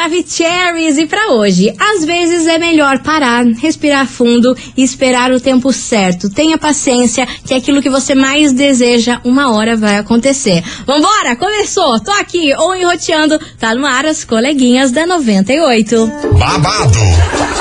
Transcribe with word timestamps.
Maravicheries! 0.00 0.96
E 0.96 1.04
para 1.04 1.34
hoje, 1.34 1.74
às 1.78 2.06
vezes 2.06 2.46
é 2.46 2.56
melhor 2.56 3.00
parar, 3.00 3.44
respirar 3.44 4.06
fundo 4.06 4.56
e 4.74 4.82
esperar 4.82 5.30
o 5.30 5.38
tempo 5.38 5.70
certo. 5.74 6.30
Tenha 6.30 6.56
paciência, 6.56 7.28
que 7.44 7.52
aquilo 7.52 7.82
que 7.82 7.90
você 7.90 8.14
mais 8.14 8.50
deseja, 8.50 9.20
uma 9.24 9.54
hora 9.54 9.76
vai 9.76 9.98
acontecer. 9.98 10.64
Vambora! 10.86 11.36
Começou! 11.36 12.00
Tô 12.00 12.12
aqui, 12.12 12.50
ou 12.56 12.74
enroteando, 12.74 13.38
tá 13.58 13.74
no 13.74 13.84
ar 13.84 14.06
as 14.06 14.24
coleguinhas 14.24 14.90
da 14.90 15.06
98. 15.06 16.10
Babado, 16.38 16.98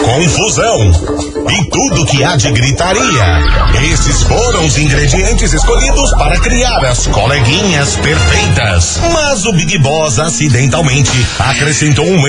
confusão 0.01 1.19
e 1.50 1.69
tudo 1.69 2.06
que 2.06 2.24
há 2.24 2.37
de 2.37 2.51
gritaria. 2.51 3.60
Esses 3.92 4.24
foram 4.24 4.65
os 4.65 4.78
ingredientes 4.78 5.51
escolhidos 5.51 6.11
para 6.11 6.39
criar 6.39 6.86
as 6.86 7.06
coleguinhas 7.07 7.97
perfeitas. 7.97 9.00
Mas 9.11 9.46
o 9.46 9.51
Big 9.51 9.78
Boss 9.79 10.19
acidentalmente 10.19 11.11
acrescentou 11.37 12.06
um 12.06 12.29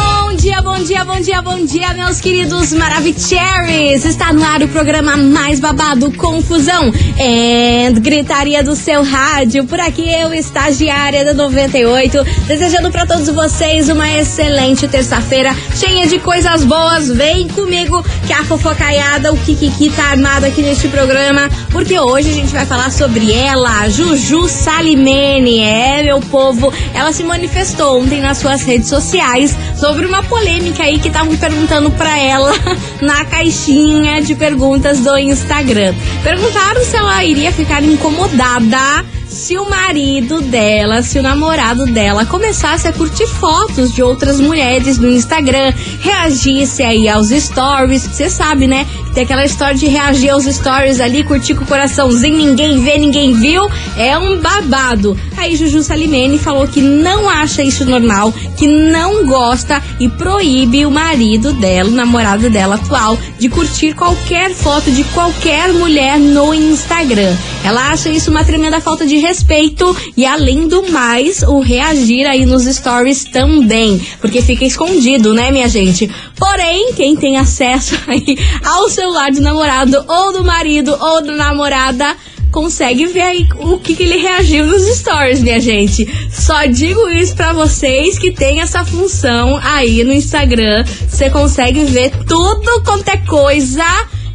dia, 0.41 0.59
bom 0.59 0.79
dia, 0.79 1.05
bom 1.05 1.19
dia, 1.19 1.41
bom 1.43 1.65
dia, 1.65 1.93
meus 1.93 2.19
queridos 2.19 2.73
Maravicheries! 2.73 4.03
Está 4.05 4.33
no 4.33 4.43
ar 4.43 4.63
o 4.63 4.67
programa 4.69 5.15
mais 5.15 5.59
babado, 5.59 6.11
Confusão 6.13 6.91
e 7.15 7.91
Gritaria 7.99 8.63
do 8.63 8.75
seu 8.75 9.03
rádio. 9.03 9.65
Por 9.65 9.79
aqui 9.79 10.11
eu, 10.11 10.33
estagiária 10.33 11.23
da 11.23 11.35
98, 11.35 12.23
desejando 12.47 12.89
para 12.89 13.05
todos 13.05 13.27
vocês 13.27 13.87
uma 13.87 14.09
excelente 14.09 14.87
terça-feira, 14.87 15.55
cheia 15.75 16.07
de 16.07 16.17
coisas 16.17 16.63
boas. 16.63 17.07
Vem 17.09 17.47
comigo 17.47 18.03
que 18.25 18.33
a 18.33 18.43
fofocaiada, 18.43 19.31
o 19.31 19.37
Kikiki 19.37 19.91
tá 19.91 20.05
armado 20.05 20.47
aqui 20.47 20.63
neste 20.63 20.87
programa, 20.87 21.51
porque 21.69 21.99
hoje 21.99 22.31
a 22.31 22.33
gente 22.33 22.51
vai 22.51 22.65
falar 22.65 22.91
sobre 22.91 23.31
ela, 23.31 23.87
Juju 23.89 24.49
Salimene. 24.49 25.59
É, 25.59 26.01
meu 26.01 26.19
povo, 26.19 26.73
ela 26.95 27.13
se 27.13 27.23
manifestou 27.23 28.01
ontem 28.01 28.19
nas 28.19 28.39
suas 28.39 28.63
redes 28.63 28.89
sociais 28.89 29.55
sobre 29.79 30.07
uma 30.07 30.23
polêmica 30.31 30.83
aí 30.83 30.97
que 30.97 31.09
estavam 31.09 31.35
perguntando 31.35 31.91
pra 31.91 32.17
ela 32.17 32.53
na 33.03 33.25
caixinha 33.25 34.21
de 34.21 34.33
perguntas 34.33 35.01
do 35.01 35.17
Instagram. 35.17 35.93
Perguntaram 36.23 36.85
se 36.85 36.95
ela 36.95 37.21
iria 37.25 37.51
ficar 37.51 37.83
incomodada 37.83 39.05
se 39.31 39.57
o 39.57 39.67
marido 39.69 40.41
dela, 40.41 41.01
se 41.01 41.17
o 41.17 41.23
namorado 41.23 41.85
dela 41.85 42.25
começasse 42.25 42.87
a 42.87 42.91
curtir 42.91 43.25
fotos 43.25 43.93
de 43.93 44.03
outras 44.03 44.41
mulheres 44.41 44.97
no 44.97 45.09
Instagram, 45.09 45.73
reagisse 46.01 46.83
aí 46.83 47.07
aos 47.07 47.29
stories, 47.29 48.05
você 48.05 48.29
sabe, 48.29 48.67
né? 48.67 48.85
Tem 49.13 49.23
aquela 49.23 49.45
história 49.45 49.75
de 49.75 49.87
reagir 49.87 50.29
aos 50.29 50.43
stories 50.43 50.99
ali, 50.99 51.23
curtir 51.23 51.55
com 51.55 51.63
o 51.63 51.67
coraçãozinho, 51.67 52.37
ninguém 52.37 52.81
vê, 52.81 52.97
ninguém 52.97 53.33
viu, 53.33 53.69
é 53.97 54.17
um 54.17 54.39
babado. 54.39 55.17
Aí 55.37 55.55
Juju 55.55 55.81
Salimene 55.81 56.37
falou 56.37 56.67
que 56.67 56.81
não 56.81 57.29
acha 57.29 57.63
isso 57.63 57.85
normal, 57.85 58.33
que 58.57 58.67
não 58.67 59.25
gosta 59.25 59.81
e 59.99 60.09
proíbe 60.09 60.85
o 60.85 60.91
marido 60.91 61.53
dela, 61.53 61.89
o 61.89 61.93
namorado 61.93 62.49
dela 62.49 62.75
atual, 62.75 63.17
de 63.39 63.49
curtir 63.49 63.93
qualquer 63.93 64.53
foto 64.53 64.91
de 64.91 65.03
qualquer 65.05 65.73
mulher 65.73 66.19
no 66.19 66.53
Instagram. 66.53 67.35
Ela 67.63 67.91
acha 67.91 68.09
isso 68.09 68.29
uma 68.29 68.43
tremenda 68.43 68.79
falta 68.81 69.05
de 69.05 69.20
respeito 69.21 69.95
e, 70.17 70.25
além 70.25 70.67
do 70.67 70.91
mais, 70.91 71.41
o 71.43 71.59
reagir 71.59 72.25
aí 72.25 72.45
nos 72.45 72.65
stories 72.65 73.23
também, 73.25 74.01
porque 74.19 74.41
fica 74.41 74.65
escondido, 74.65 75.33
né, 75.33 75.51
minha 75.51 75.69
gente? 75.69 76.09
Porém, 76.37 76.93
quem 76.93 77.15
tem 77.15 77.37
acesso 77.37 77.95
aí 78.07 78.37
ao 78.65 78.89
celular 78.89 79.31
do 79.31 79.41
namorado 79.41 80.03
ou 80.07 80.33
do 80.33 80.43
marido 80.43 80.95
ou 80.99 81.21
da 81.23 81.35
namorada 81.35 82.15
consegue 82.51 83.05
ver 83.05 83.21
aí 83.21 83.47
o 83.59 83.79
que, 83.79 83.95
que 83.95 84.03
ele 84.03 84.17
reagiu 84.17 84.65
nos 84.67 84.83
stories, 84.97 85.41
minha 85.41 85.59
gente. 85.59 86.05
Só 86.29 86.65
digo 86.65 87.07
isso 87.09 87.33
pra 87.35 87.53
vocês 87.53 88.19
que 88.19 88.31
tem 88.31 88.59
essa 88.59 88.83
função 88.83 89.57
aí 89.63 90.03
no 90.03 90.11
Instagram. 90.11 90.83
Você 91.07 91.29
consegue 91.29 91.85
ver 91.85 92.11
tudo 92.27 92.83
quanto 92.83 93.07
é 93.07 93.17
coisa 93.17 93.85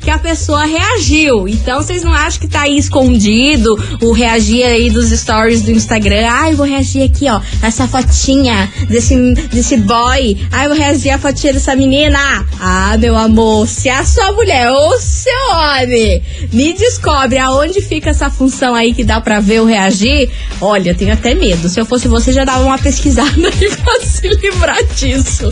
que 0.06 0.11
a 0.12 0.21
pessoa 0.21 0.65
reagiu. 0.65 1.49
Então 1.49 1.83
vocês 1.83 2.05
não 2.05 2.12
acham 2.12 2.41
que 2.41 2.47
tá 2.47 2.61
aí 2.61 2.78
escondido 2.78 3.77
o 4.00 4.12
reagir 4.12 4.65
aí 4.65 4.89
dos 4.89 5.11
stories 5.11 5.62
do 5.62 5.72
Instagram? 5.72 6.28
Ai, 6.31 6.55
vou 6.55 6.65
reagir 6.65 7.03
aqui, 7.03 7.28
ó, 7.28 7.41
essa 7.61 7.89
fotinha 7.89 8.72
desse, 8.89 9.17
desse 9.50 9.77
boy. 9.78 10.37
Ai, 10.53 10.69
vou 10.69 10.77
reagir 10.77 11.11
a 11.11 11.19
fotinha 11.19 11.55
dessa 11.55 11.75
menina. 11.75 12.47
Ah, 12.61 12.97
meu 12.97 13.17
amor, 13.17 13.67
se 13.67 13.89
a 13.89 14.05
sua 14.05 14.31
mulher 14.31 14.71
ou 14.71 14.97
seu 15.00 15.33
homem 15.50 16.23
me 16.53 16.73
descobre 16.73 17.38
aonde 17.38 17.81
fica 17.81 18.11
essa 18.11 18.31
função 18.31 18.77
aí 18.77 18.94
que 18.94 19.03
dá 19.03 19.21
pra 19.21 19.41
ver 19.41 19.61
o 19.61 19.65
reagir, 19.65 20.31
olha, 20.61 20.94
tenho 20.94 21.15
até 21.15 21.34
medo. 21.34 21.69
Se 21.69 21.81
eu 21.81 21.84
fosse 21.84 22.06
você, 22.06 22.33
já 22.33 22.44
dava 22.44 22.62
uma 22.62 22.78
pesquisada 22.78 23.28
aí 23.61 23.77
pra 23.77 24.00
se 24.03 24.28
livrar 24.28 24.84
disso. 24.94 25.50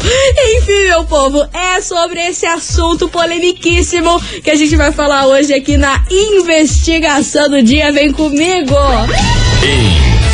Enfim, 0.58 0.86
meu 0.90 1.02
povo, 1.06 1.44
é 1.52 1.80
sobre 1.80 2.20
esse 2.20 2.46
assunto 2.46 3.08
polemiquíssimo 3.08 4.22
que 4.44 4.50
a 4.50 4.56
gente 4.56 4.76
vai 4.76 4.92
falar 4.92 5.26
hoje 5.26 5.54
aqui 5.54 5.78
na 5.78 6.04
investigação 6.10 7.48
do 7.48 7.62
dia. 7.62 7.90
Vem 7.90 8.12
comigo! 8.12 8.76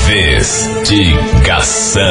Investigação. 0.08 2.02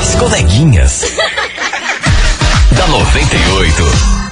As 0.00 0.16
coleguinhas. 0.16 1.04
da 2.76 2.86
98. 2.88 4.27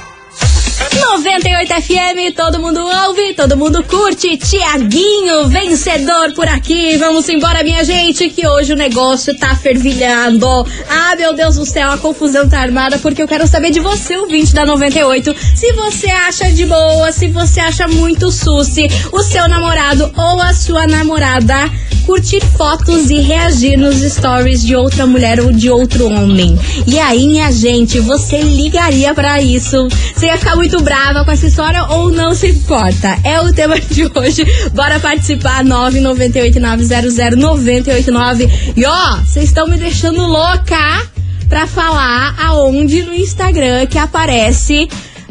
98 0.99 1.73
FM, 1.73 2.35
todo 2.35 2.59
mundo 2.59 2.79
ouve, 2.79 3.33
todo 3.33 3.55
mundo 3.55 3.83
curte. 3.83 4.35
Tiaguinho, 4.37 5.47
vencedor 5.47 6.33
por 6.33 6.47
aqui. 6.47 6.97
Vamos 6.97 7.29
embora, 7.29 7.63
minha 7.63 7.83
gente, 7.83 8.29
que 8.29 8.47
hoje 8.47 8.73
o 8.73 8.75
negócio 8.75 9.37
tá 9.37 9.55
fervilhando. 9.55 10.47
Ah, 10.89 11.15
meu 11.15 11.33
Deus 11.33 11.55
do 11.55 11.65
céu, 11.65 11.91
a 11.91 11.97
confusão 11.97 12.49
tá 12.49 12.59
armada, 12.59 12.97
porque 12.97 13.21
eu 13.21 13.27
quero 13.27 13.47
saber 13.47 13.71
de 13.71 13.79
você, 13.79 14.17
ouvinte 14.17 14.53
da 14.53 14.65
98, 14.65 15.35
se 15.55 15.71
você 15.73 16.09
acha 16.09 16.51
de 16.51 16.65
boa, 16.65 17.11
se 17.11 17.27
você 17.27 17.59
acha 17.59 17.87
muito 17.87 18.31
suci 18.31 18.87
o 19.11 19.21
seu 19.21 19.47
namorado 19.47 20.11
ou 20.15 20.41
a 20.41 20.53
sua 20.53 20.87
namorada 20.87 21.69
curtir 22.07 22.41
fotos 22.55 23.09
e 23.09 23.19
reagir 23.19 23.77
nos 23.77 23.97
stories 23.97 24.63
de 24.63 24.77
outra 24.77 25.05
mulher 25.05 25.41
ou 25.41 25.51
de 25.51 25.69
outro 25.69 26.07
homem. 26.07 26.57
E 26.87 26.97
aí, 26.97 27.27
minha 27.27 27.51
gente, 27.51 27.99
você 27.99 28.39
ligaria 28.39 29.13
pra 29.13 29.41
isso? 29.41 29.89
Você 30.15 30.27
ia 30.27 30.37
ficar 30.37 30.55
muito 30.55 30.81
brava 30.81 31.25
com 31.25 31.31
essa 31.31 31.47
história 31.47 31.83
ou 31.83 32.09
não 32.09 32.33
se 32.33 32.47
importa? 32.47 33.19
É 33.25 33.41
o 33.41 33.51
tema 33.51 33.77
de 33.91 34.05
hoje. 34.05 34.45
Bora 34.73 35.01
participar, 35.01 35.65
998900989. 35.65 38.49
E 38.77 38.85
ó, 38.85 39.17
vocês 39.17 39.49
estão 39.49 39.67
me 39.67 39.75
deixando 39.75 40.21
louca 40.21 41.05
pra 41.49 41.67
falar 41.67 42.37
aonde 42.39 43.03
no 43.03 43.13
Instagram 43.13 43.85
que 43.85 43.97
aparece 43.97 44.87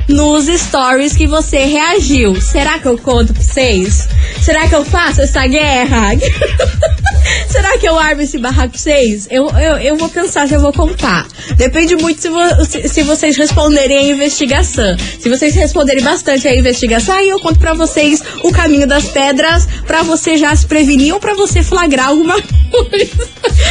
nos 0.08 0.46
stories 0.46 1.16
que 1.16 1.26
você 1.26 1.64
reagiu. 1.64 2.40
Será 2.40 2.78
que 2.78 2.86
eu 2.86 2.98
conto 2.98 3.32
pra 3.32 3.42
vocês? 3.42 4.08
Será 4.40 4.68
que 4.68 4.74
eu 4.74 4.84
faço 4.84 5.22
essa 5.22 5.46
guerra? 5.46 6.10
Será 7.48 7.78
que 7.78 7.88
eu 7.88 7.98
armo 7.98 8.22
esse 8.22 8.38
barraco 8.38 8.76
vocês? 8.76 9.28
Eu, 9.30 9.48
eu, 9.50 9.76
eu 9.78 9.96
vou 9.96 10.08
pensar 10.08 10.48
se 10.48 10.54
eu 10.54 10.60
vou 10.60 10.72
contar. 10.72 11.26
Depende 11.56 11.94
muito 11.96 12.20
se, 12.20 12.28
vo, 12.28 12.64
se, 12.64 12.88
se, 12.88 13.02
vocês 13.02 13.36
responderem 13.36 13.98
a 13.98 14.02
investigação. 14.02 14.96
Se 15.20 15.28
vocês 15.28 15.54
responderem 15.54 16.02
bastante 16.02 16.48
a 16.48 16.56
investigação, 16.56 17.14
aí 17.14 17.28
eu 17.28 17.38
conto 17.40 17.58
pra 17.58 17.74
vocês 17.74 18.22
o 18.42 18.50
caminho 18.52 18.86
das 18.86 19.04
pedras 19.06 19.66
pra 19.86 20.02
você 20.02 20.36
já 20.36 20.54
se 20.54 20.66
prevenir 20.66 21.14
ou 21.14 21.20
pra 21.20 21.32
você 21.34 21.62
flagrar 21.62 22.08
alguma 22.08 22.34
coisa. 22.70 23.28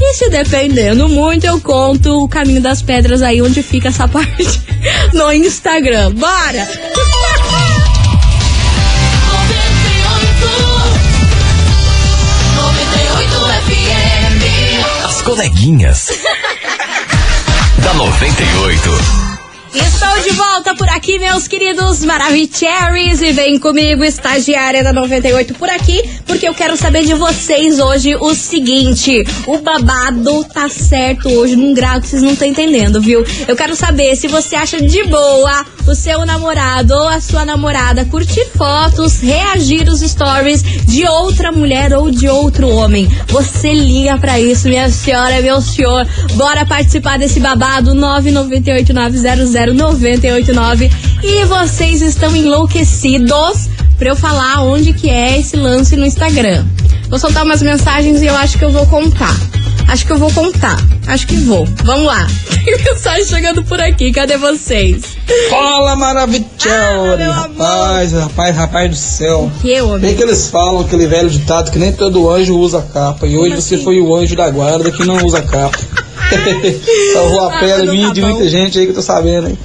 E 0.00 0.14
se 0.14 0.28
dependendo 0.30 1.08
muito, 1.08 1.44
eu 1.44 1.60
conto 1.60 2.24
o 2.24 2.28
caminho 2.28 2.60
das 2.60 2.82
pedras 2.82 3.22
aí 3.22 3.40
onde 3.40 3.62
fica 3.62 3.88
essa 3.88 4.06
parte 4.08 4.60
no 5.12 5.32
Instagram. 5.32 6.12
Bora! 6.12 6.68
As 15.04 15.22
coleguinhas. 15.22 16.08
da 17.82 17.94
98. 17.94 19.21
Estou 19.74 20.20
de 20.22 20.32
volta 20.32 20.74
por 20.74 20.86
aqui, 20.90 21.18
meus 21.18 21.48
queridos 21.48 22.04
Maravicheries. 22.04 23.22
E 23.22 23.32
vem 23.32 23.58
comigo, 23.58 24.04
estagiária 24.04 24.84
da 24.84 24.92
98 24.92 25.54
por 25.54 25.68
aqui, 25.70 26.02
porque 26.26 26.46
eu 26.46 26.52
quero 26.52 26.76
saber 26.76 27.06
de 27.06 27.14
vocês 27.14 27.80
hoje 27.80 28.14
o 28.16 28.34
seguinte: 28.34 29.24
o 29.46 29.58
babado 29.58 30.44
tá 30.44 30.68
certo 30.68 31.30
hoje 31.30 31.56
num 31.56 31.72
grau 31.72 32.02
que 32.02 32.06
vocês 32.06 32.20
não 32.20 32.34
estão 32.34 32.46
entendendo, 32.46 33.00
viu? 33.00 33.24
Eu 33.48 33.56
quero 33.56 33.74
saber 33.74 34.14
se 34.14 34.28
você 34.28 34.56
acha 34.56 34.78
de 34.78 35.04
boa 35.04 35.64
o 35.86 35.94
seu 35.94 36.24
namorado 36.26 36.92
ou 36.92 37.08
a 37.08 37.20
sua 37.20 37.44
namorada 37.46 38.04
curtir 38.04 38.44
fotos, 38.54 39.20
reagir 39.20 39.88
os 39.88 40.00
stories 40.00 40.62
de 40.62 41.06
outra 41.06 41.50
mulher 41.50 41.94
ou 41.94 42.10
de 42.10 42.28
outro 42.28 42.68
homem. 42.68 43.08
Você 43.28 43.72
liga 43.72 44.18
pra 44.18 44.38
isso, 44.38 44.68
minha 44.68 44.90
senhora, 44.90 45.40
meu 45.40 45.62
senhor. 45.62 46.06
Bora 46.34 46.66
participar 46.66 47.18
desse 47.18 47.40
babado 47.40 47.94
998 47.94 48.92
900 48.92 49.61
989 49.68 50.90
e 51.22 51.44
vocês 51.44 52.02
estão 52.02 52.34
enlouquecidos 52.34 53.68
para 53.98 54.08
eu 54.08 54.16
falar 54.16 54.64
onde 54.64 54.92
que 54.92 55.08
é 55.08 55.38
esse 55.38 55.56
lance 55.56 55.94
no 55.96 56.04
Instagram. 56.04 56.64
Vou 57.08 57.18
soltar 57.18 57.44
umas 57.44 57.62
mensagens 57.62 58.22
e 58.22 58.26
eu 58.26 58.34
acho 58.34 58.58
que 58.58 58.64
eu 58.64 58.72
vou 58.72 58.86
contar. 58.86 59.36
Acho 59.88 60.06
que 60.06 60.12
eu 60.12 60.18
vou 60.18 60.32
contar. 60.32 60.78
Acho 61.06 61.26
que 61.26 61.36
vou. 61.36 61.66
Vamos 61.84 62.06
lá. 62.06 62.26
Tem 62.64 62.82
mensagem 62.82 63.26
chegando 63.26 63.62
por 63.64 63.78
aqui. 63.78 64.10
Cadê 64.10 64.38
vocês? 64.38 65.02
Fala, 65.50 65.94
maravilhosa! 65.96 66.48
Ah, 67.20 67.42
rapaz, 67.42 68.12
rapaz, 68.12 68.56
rapaz 68.56 68.90
do 68.90 68.96
céu. 68.96 69.52
Que, 69.60 69.80
homem? 69.82 70.00
Bem 70.00 70.16
que 70.16 70.22
eles 70.22 70.48
falam 70.48 70.80
aquele 70.80 71.06
velho 71.06 71.28
ditado 71.28 71.70
que 71.70 71.78
nem 71.78 71.92
todo 71.92 72.30
anjo 72.30 72.56
usa 72.56 72.80
capa. 72.80 73.26
E 73.26 73.36
hoje 73.36 73.56
você 73.56 73.74
assim? 73.74 73.84
foi 73.84 74.00
o 74.00 74.14
anjo 74.14 74.34
da 74.34 74.48
guarda 74.48 74.90
que 74.90 75.04
não 75.04 75.18
usa 75.24 75.42
capa. 75.42 75.78
Salvou 77.12 77.40
a 77.48 77.54
Ah, 77.54 77.60
pele 77.60 77.90
minha 77.90 78.08
tá 78.08 78.14
de 78.14 78.20
muita 78.22 78.48
gente 78.48 78.78
aí 78.78 78.84
que 78.86 78.90
eu 78.92 78.96
tô 78.96 79.02
sabendo, 79.02 79.48
hein? 79.48 79.58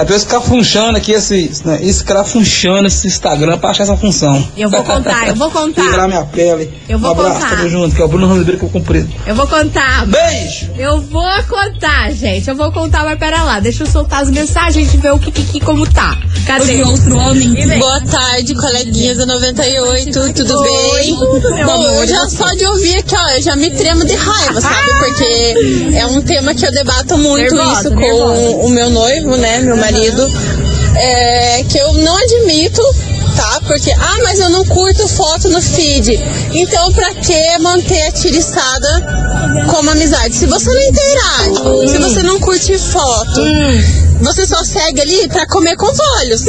Até 0.00 0.16
escrafunchando 0.16 0.96
aqui 0.96 1.12
esse, 1.12 1.50
né, 1.64 1.78
escrafunchando 1.82 2.86
esse 2.88 3.06
Instagram 3.06 3.58
pra 3.58 3.70
achar 3.70 3.82
essa 3.84 3.96
função. 3.96 4.42
Eu 4.56 4.70
vou 4.70 4.82
contar, 4.82 5.28
eu 5.28 5.34
vou 5.34 5.50
contar. 5.50 5.82
Livrar 5.82 6.08
minha 6.08 6.24
pele. 6.24 6.72
Eu 6.88 6.98
vou 6.98 7.10
um 7.10 7.12
abraço, 7.12 7.40
contar. 7.40 7.56
tamo 7.56 7.68
junto, 7.68 7.94
que 7.94 8.00
é 8.00 8.04
o 8.04 8.08
Bruno 8.08 8.34
Ribeiro 8.34 8.58
que 8.58 8.64
eu 8.64 8.70
comprei. 8.70 9.06
Eu 9.26 9.34
vou 9.34 9.46
contar. 9.46 10.06
Beijo! 10.06 10.70
Eu 10.78 11.00
vou 11.02 11.30
contar, 11.48 12.10
gente. 12.12 12.48
Eu 12.48 12.56
vou 12.56 12.72
contar, 12.72 13.04
mas 13.04 13.18
pera 13.18 13.42
lá. 13.42 13.60
Deixa 13.60 13.82
eu 13.82 13.86
soltar 13.86 14.22
as 14.22 14.30
mensagens 14.30 14.92
e 14.94 14.96
ver 14.96 15.12
o 15.12 15.18
que, 15.18 15.30
que, 15.30 15.44
que 15.44 15.60
como 15.60 15.86
tá. 15.86 16.16
Cadê? 16.46 16.82
outro 16.82 17.16
homem. 17.16 17.78
Boa 17.78 18.00
tarde, 18.00 18.54
coleguinhas 18.54 19.18
da 19.18 19.26
98, 19.26 20.32
tudo 20.32 20.62
bem? 20.62 21.14
Tudo, 21.14 21.54
meu 21.54 21.66
Bom, 21.66 21.72
amor, 21.72 22.06
já 22.06 22.28
só 22.28 22.52
de 22.54 22.64
ouvir 22.64 22.96
aqui, 22.96 23.14
ó, 23.14 23.28
eu 23.30 23.42
já 23.42 23.54
me 23.56 23.70
tremo 23.70 24.04
de 24.04 24.14
raiva, 24.14 24.60
sabe? 24.60 24.90
Porque 24.98 25.94
é 25.94 26.06
um 26.06 26.22
tema 26.22 26.54
que 26.54 26.64
eu 26.66 26.72
debato 26.72 27.18
muito 27.18 27.54
Nervosa, 27.54 27.80
isso 27.80 27.90
com 27.90 28.00
nervosa. 28.00 28.56
o 28.66 28.68
meu 28.70 28.90
noivo, 28.90 29.36
né, 29.36 29.60
meu 29.60 29.76
marido, 29.76 29.89
é, 30.96 31.64
que 31.64 31.78
eu 31.78 31.92
não 31.94 32.16
admito, 32.16 32.82
tá? 33.36 33.60
Porque, 33.66 33.90
ah, 33.92 34.16
mas 34.22 34.38
eu 34.38 34.50
não 34.50 34.64
curto 34.64 35.06
foto 35.08 35.48
no 35.48 35.60
feed. 35.62 36.20
Então, 36.52 36.92
pra 36.92 37.14
que 37.14 37.58
manter 37.58 38.02
a 38.02 38.12
tiriçada 38.12 38.88
como 39.70 39.90
amizade? 39.90 40.34
Se 40.34 40.46
você 40.46 40.70
não 40.70 40.82
interage, 40.82 41.90
se 41.90 41.98
você 41.98 42.22
não 42.22 42.40
curte 42.40 42.76
foto, 42.78 43.40
você 44.20 44.46
só 44.46 44.62
segue 44.64 45.00
ali 45.00 45.28
pra 45.28 45.46
comer 45.46 45.76
com 45.76 45.86
os 45.86 45.98
olhos, 46.20 46.42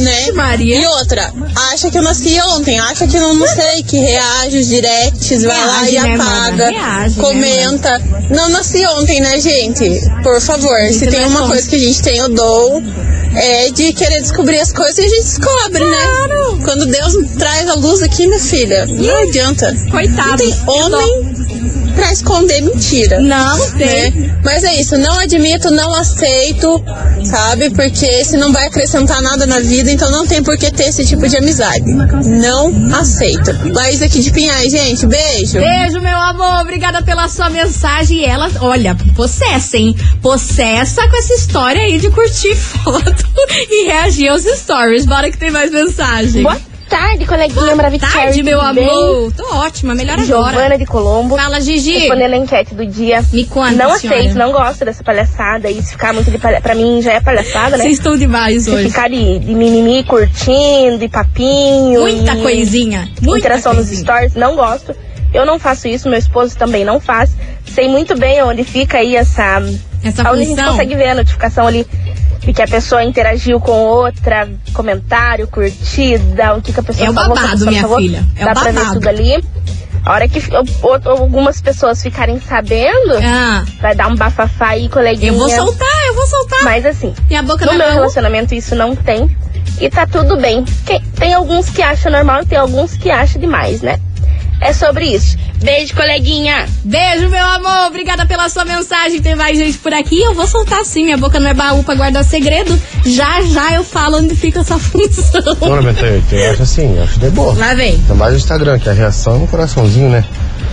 né? 0.00 0.32
Maria. 0.32 0.80
E 0.80 0.86
outra, 0.86 1.32
acha 1.72 1.90
que 1.90 1.98
eu 1.98 2.02
nasci 2.02 2.38
ontem, 2.40 2.78
acha 2.78 3.06
que 3.06 3.16
eu 3.16 3.34
não 3.34 3.46
sei, 3.46 3.82
que 3.82 3.98
reage 3.98 4.58
os 4.58 4.66
directs, 4.68 5.42
vai 5.42 5.66
lá 5.66 5.80
Reage, 5.80 5.96
e 5.96 6.00
né, 6.00 6.14
apaga? 6.14 6.70
Reage, 6.70 7.16
né, 7.16 7.22
comenta. 7.22 8.02
não 8.30 8.48
nasci 8.50 8.84
ontem, 8.86 9.20
né, 9.20 9.40
gente? 9.40 10.00
Por 10.22 10.40
favor, 10.40 10.78
se 10.92 11.04
não 11.06 11.12
tem 11.12 11.22
é 11.22 11.26
uma 11.26 11.38
tonto. 11.40 11.50
coisa 11.52 11.68
que 11.68 11.76
a 11.76 11.80
gente 11.80 12.02
tem 12.02 12.22
o 12.22 12.28
dom, 12.28 12.82
é 13.34 13.70
de 13.70 13.92
querer 13.92 14.20
descobrir 14.20 14.58
as 14.60 14.72
coisas 14.72 14.98
e 14.98 15.02
a 15.02 15.08
gente 15.08 15.24
descobre, 15.24 15.84
né? 15.84 16.06
Quando 16.64 16.86
Deus 16.86 17.14
traz 17.38 17.68
a 17.68 17.74
luz 17.74 18.02
aqui, 18.02 18.26
minha 18.26 18.40
filha, 18.40 18.86
não 18.86 19.16
adianta. 19.18 19.74
Coitado. 19.90 20.28
Não 20.30 20.36
tem 20.36 20.54
homem 20.66 21.25
pra 21.96 22.12
esconder 22.12 22.60
mentira. 22.60 23.20
Não 23.20 23.70
tem. 23.72 24.10
né? 24.10 24.40
Mas 24.44 24.62
é 24.62 24.80
isso, 24.80 24.96
não 24.98 25.18
admito, 25.18 25.70
não 25.70 25.92
aceito, 25.94 26.84
sabe? 27.24 27.70
Porque 27.70 28.24
se 28.24 28.36
não 28.36 28.52
vai 28.52 28.66
acrescentar 28.66 29.20
nada 29.22 29.46
na 29.46 29.58
vida, 29.60 29.90
então 29.90 30.10
não 30.10 30.26
tem 30.26 30.42
por 30.42 30.56
que 30.56 30.70
ter 30.70 30.84
esse 30.84 31.04
tipo 31.04 31.26
de 31.28 31.36
amizade. 31.36 31.84
Não 32.24 32.72
aceito. 32.94 33.50
Laís 33.72 34.02
aqui 34.02 34.20
de 34.20 34.30
Pinhais, 34.30 34.70
gente, 34.70 35.06
beijo. 35.06 35.58
Beijo, 35.58 36.00
meu 36.00 36.16
amor. 36.18 36.60
Obrigada 36.60 37.02
pela 37.02 37.28
sua 37.28 37.48
mensagem. 37.50 38.18
E 38.18 38.24
ela, 38.24 38.50
olha, 38.60 38.94
possessa, 39.14 39.76
hein? 39.78 39.96
Possessa 40.22 41.08
com 41.08 41.16
essa 41.16 41.32
história 41.34 41.80
aí 41.82 41.98
de 41.98 42.10
curtir 42.10 42.54
foto 42.56 43.24
e 43.70 43.86
reagir 43.86 44.28
aos 44.28 44.44
stories. 44.44 45.06
Bora 45.06 45.30
que 45.30 45.38
tem 45.38 45.50
mais 45.50 45.70
mensagem. 45.72 46.42
Boa 46.42 46.60
tarde, 46.88 47.26
coleguinha 47.26 47.74
maravilhosa. 47.76 48.12
tarde, 48.12 48.42
meu 48.42 48.60
amor. 48.60 49.32
Tô 49.32 49.54
ótima, 49.56 49.94
melhor 49.94 50.18
agora. 50.18 50.52
Giovana 50.52 50.78
de 50.78 50.86
Colombo. 50.86 51.36
Fala, 51.36 51.60
Gigi. 51.60 51.92
Respondendo 51.98 52.32
a 52.34 52.36
enquete 52.36 52.74
do 52.74 52.86
dia. 52.86 53.24
Me 53.32 53.44
conta, 53.46 53.72
Não 53.72 53.96
senhora. 53.98 54.18
aceito, 54.20 54.38
não 54.38 54.52
gosto 54.52 54.84
dessa 54.84 55.02
palhaçada. 55.04 55.70
Isso 55.70 55.90
ficar 55.90 56.12
muito 56.12 56.30
de 56.30 56.38
palha... 56.38 56.60
Pra 56.60 56.74
mim 56.74 57.00
já 57.02 57.12
é 57.12 57.20
palhaçada, 57.20 57.76
né? 57.76 57.84
Vocês 57.84 57.94
estão 57.98 58.16
demais 58.16 58.64
Você 58.64 58.70
hoje. 58.70 58.88
ficar 58.88 59.08
de, 59.08 59.38
de 59.38 59.54
mimimi 59.54 60.04
curtindo, 60.04 60.98
de 60.98 61.08
papinho. 61.08 62.00
Muita 62.00 62.34
e 62.34 62.42
coisinha. 62.42 63.08
Muita 63.22 63.38
interação 63.46 63.72
nos 63.74 63.86
coisinha. 63.86 64.04
stories, 64.04 64.34
não 64.34 64.56
gosto. 64.56 64.94
Eu 65.34 65.44
não 65.44 65.58
faço 65.58 65.88
isso, 65.88 66.08
meu 66.08 66.18
esposo 66.18 66.56
também 66.56 66.84
não 66.84 66.98
faz. 67.00 67.30
Sei 67.66 67.88
muito 67.88 68.16
bem 68.16 68.42
onde 68.42 68.64
fica 68.64 68.98
aí 68.98 69.16
essa. 69.16 69.60
Essa 70.02 70.30
onde 70.30 70.42
a 70.42 70.44
gente 70.46 70.62
consegue 70.64 70.94
ver 70.94 71.08
a 71.08 71.14
notificação 71.16 71.66
ali 71.66 71.86
que 72.52 72.62
a 72.62 72.66
pessoa 72.68 73.02
interagiu 73.04 73.58
com 73.60 73.72
outra, 73.72 74.48
comentário, 74.72 75.46
curtida, 75.48 76.54
o 76.56 76.62
que, 76.62 76.72
que 76.72 76.80
a 76.80 76.82
pessoa 76.82 77.06
É 77.06 77.10
o 77.10 77.14
falou, 77.14 77.34
babado, 77.34 77.52
pessoa 77.52 77.70
minha 77.70 77.82
falou. 77.82 77.98
filha. 77.98 78.24
É 78.36 78.44
Dá 78.44 78.50
o 78.50 78.54
pra 78.54 78.62
ver 78.64 78.72
babado. 78.72 78.94
tudo 78.94 79.08
ali. 79.08 79.44
A 80.04 80.12
hora 80.12 80.28
que 80.28 80.40
algumas 81.04 81.60
pessoas 81.60 82.00
ficarem 82.00 82.40
sabendo, 82.40 83.14
Ah, 83.22 83.64
vai 83.80 83.94
dar 83.94 84.06
um 84.08 84.14
bafafá 84.14 84.68
aí, 84.68 84.88
coleguinha. 84.88 85.32
eu 85.32 85.38
vou 85.38 85.48
soltar, 85.48 85.88
eu 86.08 86.14
vou 86.14 86.26
soltar. 86.28 86.62
Mas 86.62 86.86
assim, 86.86 87.12
Minha 87.28 87.42
boca 87.42 87.66
no 87.66 87.72
meu 87.74 87.86
mão. 87.86 87.94
relacionamento 87.94 88.54
isso 88.54 88.74
não 88.76 88.94
tem. 88.94 89.36
E 89.80 89.90
tá 89.90 90.06
tudo 90.06 90.36
bem. 90.36 90.64
Tem 91.16 91.34
alguns 91.34 91.68
que 91.70 91.82
acham 91.82 92.10
normal 92.12 92.42
e 92.42 92.46
tem 92.46 92.56
alguns 92.56 92.96
que 92.96 93.10
acham 93.10 93.40
demais, 93.40 93.82
né? 93.82 93.98
É 94.60 94.72
sobre 94.72 95.06
isso. 95.06 95.36
Beijo, 95.62 95.94
coleguinha. 95.94 96.66
Beijo, 96.84 97.28
meu 97.30 97.44
amor. 97.44 97.86
Obrigada 97.88 98.26
pela 98.26 98.48
sua 98.48 98.64
mensagem. 98.64 99.20
Tem 99.22 99.34
mais 99.34 99.56
gente 99.58 99.78
por 99.78 99.92
aqui. 99.92 100.20
Eu 100.20 100.34
vou 100.34 100.46
soltar 100.46 100.84
sim. 100.84 101.04
Minha 101.04 101.16
boca 101.16 101.40
não 101.40 101.48
é 101.50 101.54
baú 101.54 101.82
pra 101.82 101.94
guardar 101.94 102.24
segredo. 102.24 102.78
Já 103.04 103.40
já 103.42 103.72
eu 103.72 103.82
falo 103.82 104.18
onde 104.18 104.36
fica 104.36 104.60
essa 104.60 104.76
função. 104.78 105.40
Ô, 105.60 105.68
98, 105.76 106.34
eu 106.34 106.50
acho 106.52 106.62
assim, 106.62 106.96
eu 106.96 107.02
acho 107.04 107.18
de 107.18 107.30
boa. 107.30 107.54
Lá 107.54 107.74
vem. 107.74 107.94
Ainda 107.94 108.14
mais 108.14 108.34
o 108.34 108.36
Instagram, 108.36 108.78
que 108.78 108.88
a 108.88 108.92
reação 108.92 109.34
é 109.34 109.38
um 109.38 109.46
coraçãozinho, 109.46 110.10
né? 110.10 110.24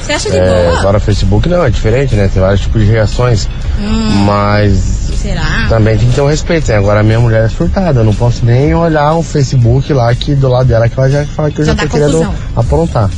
Você 0.01 0.11
acha 0.11 0.29
de 0.29 0.37
É, 0.37 0.45
boa? 0.65 0.79
agora 0.79 0.97
o 0.97 0.99
Facebook 1.01 1.47
não, 1.47 1.63
é 1.63 1.69
diferente, 1.69 2.13
né? 2.15 2.27
Tem 2.31 2.41
vários 2.41 2.59
tipos 2.61 2.81
de 2.85 2.91
reações. 2.91 3.47
Hum. 3.79 4.09
Mas 4.25 4.77
Será? 5.21 5.67
também 5.69 5.97
tem 5.97 6.09
que 6.09 6.15
ter 6.15 6.21
um 6.21 6.27
respeito, 6.27 6.69
né? 6.69 6.77
Agora 6.77 6.99
a 6.99 7.03
minha 7.03 7.21
mulher 7.21 7.45
é 7.45 7.47
surtada, 7.49 8.01
eu 8.01 8.03
não 8.03 8.13
posso 8.13 8.45
nem 8.45 8.75
olhar 8.75 9.13
o 9.13 9.23
Facebook 9.23 9.93
lá 9.93 10.13
que 10.13 10.35
do 10.35 10.49
lado 10.49 10.67
dela 10.67 10.89
que 10.89 10.99
ela 10.99 11.09
já 11.09 11.25
fala 11.25 11.49
que 11.51 11.61
eu 11.61 11.65
Já 11.65 11.73
já, 11.73 11.83
tô 11.83 11.87
querendo 11.89 12.11
confusão. 12.11 12.35
aprontar. 12.55 13.09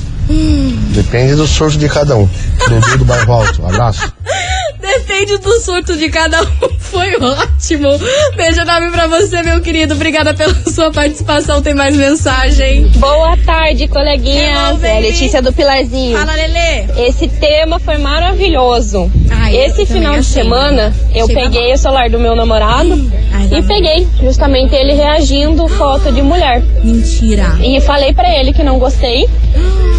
Depende 0.94 1.36
do 1.36 1.48
surto 1.48 1.77
de 1.77 1.88
cada 1.88 2.15
um. 2.15 2.29
Dudu 2.67 2.98
do 3.00 3.05
bairro 3.05 3.34
alto. 3.34 3.65
Abraço. 3.65 4.12
Depende 4.86 5.38
do 5.39 5.60
surto 5.62 5.98
de 5.98 6.10
cada 6.10 6.42
um. 6.42 6.46
Foi 6.80 7.15
ótimo. 7.15 7.89
Beijo 8.36 8.62
enorme 8.62 8.92
pra 8.92 9.08
você, 9.08 9.42
meu 9.42 9.60
querido. 9.62 9.94
Obrigada 9.96 10.34
pela 10.34 10.54
sua 10.72 10.92
participação. 10.92 11.62
Tem 11.62 11.74
mais 11.74 11.96
mensagem. 11.96 12.88
Boa 12.98 13.36
tarde, 13.46 13.88
coleguinhas. 13.88 14.84
É. 14.84 15.00
Letícia 15.00 15.42
do 15.42 15.51
Pilarzinho. 15.51 16.18
Fala, 16.18 16.34
Lelê. 16.34 16.86
Esse 17.08 17.27
tema 17.27 17.80
foi 17.80 17.98
maravilhoso. 17.98 19.12
Ai, 19.32 19.56
Esse 19.58 19.86
final 19.86 20.13
de 20.13 20.20
achei. 20.20 20.44
semana, 20.44 20.94
eu 21.13 21.27
Chega 21.27 21.42
peguei 21.42 21.74
o 21.74 21.77
celular 21.77 22.10
do 22.10 22.20
meu 22.20 22.36
namorado 22.36 23.12
Ai, 23.34 23.50
e 23.51 23.63
peguei 23.63 24.08
justamente 24.22 24.74
ele 24.75 24.94
reagindo 24.94 25.68
foto 25.68 26.12
de 26.12 26.22
mulher. 26.22 26.62
Mentira. 26.84 27.58
E 27.62 27.80
falei 27.82 28.13
pra 28.13 28.30
ele 28.34 28.54
que 28.54 28.63
não 28.63 28.80
gostei, 28.80 29.27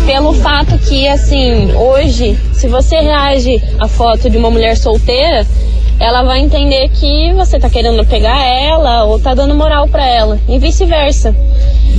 pelo 0.06 0.32
fato 0.32 0.78
que, 0.78 1.08
assim, 1.08 1.72
hoje, 1.74 2.38
se 2.52 2.68
você 2.68 2.96
reage 3.00 3.60
a 3.78 3.88
foto 3.88 4.30
de 4.30 4.36
uma 4.38 4.50
mulher 4.50 4.75
solteira, 4.76 5.46
ela 5.98 6.22
vai 6.22 6.40
entender 6.40 6.88
que 6.90 7.32
você 7.32 7.58
tá 7.58 7.70
querendo 7.70 8.04
pegar 8.04 8.44
ela 8.44 9.04
ou 9.04 9.18
tá 9.18 9.34
dando 9.34 9.54
moral 9.54 9.88
pra 9.88 10.06
ela, 10.06 10.38
e 10.48 10.58
vice-versa. 10.58 11.34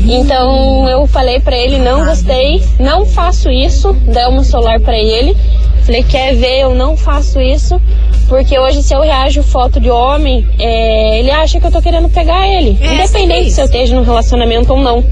Então 0.07 0.87
eu 0.87 1.07
falei 1.07 1.39
pra 1.39 1.57
ele, 1.57 1.77
não 1.79 2.05
gostei, 2.05 2.63
não 2.79 3.05
faço 3.05 3.49
isso, 3.49 3.93
dei 3.93 4.27
meu 4.29 4.43
celular 4.43 4.79
pra 4.79 4.97
ele. 4.97 5.35
Falei, 5.83 6.03
quer 6.03 6.35
ver, 6.35 6.59
eu 6.59 6.75
não 6.75 6.97
faço 6.97 7.39
isso, 7.39 7.81
porque 8.27 8.59
hoje 8.59 8.83
se 8.83 8.93
eu 8.93 8.99
reajo 8.99 9.41
foto 9.41 9.79
de 9.79 9.89
homem, 9.89 10.45
é, 10.59 11.19
ele 11.19 11.31
acha 11.31 11.61
que 11.61 11.65
eu 11.65 11.71
tô 11.71 11.81
querendo 11.81 12.09
pegar 12.09 12.45
ele. 12.45 12.77
É, 12.81 12.93
independente 12.93 13.45
sim, 13.45 13.51
se 13.51 13.61
eu 13.61 13.65
esteja 13.65 13.95
num 13.95 14.03
relacionamento 14.03 14.73
ou 14.73 14.79
não. 14.79 15.03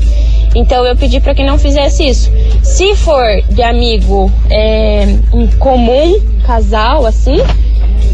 Então 0.53 0.85
eu 0.85 0.95
pedi 0.97 1.21
pra 1.21 1.33
que 1.33 1.43
não 1.43 1.57
fizesse 1.57 2.05
isso. 2.07 2.29
Se 2.61 2.93
for 2.95 3.25
de 3.49 3.61
amigo 3.61 4.29
é, 4.49 5.15
comum, 5.59 6.19
casal, 6.45 7.05
assim, 7.05 7.37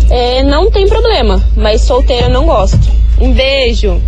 é, 0.09 0.43
não 0.43 0.71
tem 0.71 0.87
problema. 0.87 1.43
Mas 1.55 1.81
solteiro 1.81 2.27
eu 2.27 2.29
não 2.29 2.45
gosto. 2.45 2.91
Um 3.19 3.33
beijo. 3.33 4.01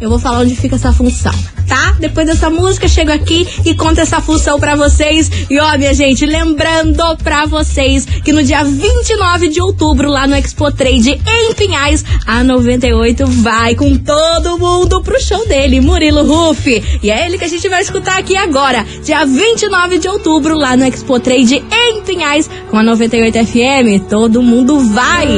eu 0.00 0.08
vou 0.08 0.18
falar 0.18 0.40
onde 0.40 0.54
fica 0.54 0.76
essa 0.76 0.92
função. 0.92 1.34
Tá? 1.68 1.96
Depois 1.98 2.26
dessa 2.26 2.48
música, 2.48 2.88
chego 2.88 3.12
aqui 3.12 3.46
e 3.64 3.74
conto 3.74 4.00
essa 4.00 4.20
função 4.20 4.58
pra 4.58 4.74
vocês. 4.74 5.30
E 5.50 5.58
ó, 5.58 5.76
minha 5.76 5.92
gente, 5.92 6.24
lembrando 6.24 7.16
pra 7.22 7.44
vocês 7.46 8.06
que 8.06 8.32
no 8.32 8.42
dia 8.42 8.64
29 8.64 9.48
de 9.48 9.60
outubro, 9.60 10.08
lá 10.08 10.26
no 10.26 10.34
Expo 10.34 10.72
Trade 10.72 11.20
em 11.26 11.54
Pinhais, 11.54 12.04
a 12.26 12.42
98 12.42 13.26
vai 13.26 13.74
com 13.74 13.96
todo 13.96 14.58
mundo 14.58 15.02
pro 15.02 15.20
show 15.20 15.46
dele, 15.46 15.80
Murilo 15.80 16.24
Ruff. 16.24 16.98
E 17.02 17.10
é 17.10 17.26
ele 17.26 17.38
que 17.38 17.44
a 17.44 17.48
gente 17.48 17.68
vai 17.68 17.82
escutar 17.82 18.18
aqui 18.18 18.36
agora, 18.36 18.84
dia 19.04 19.24
29 19.26 19.98
de 19.98 20.08
outubro, 20.08 20.56
lá 20.56 20.76
no 20.76 20.84
Expo 20.84 21.20
Trade 21.20 21.62
em 21.70 22.02
Pinhais, 22.02 22.48
com 22.70 22.78
a 22.78 22.82
98 22.82 23.46
FM. 23.46 24.08
Todo 24.08 24.42
mundo 24.42 24.80
vai! 24.80 25.28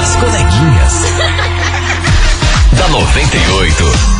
As 0.00 0.16
coleguinhas. 0.16 1.50
da 2.76 2.88
98. 2.88 4.19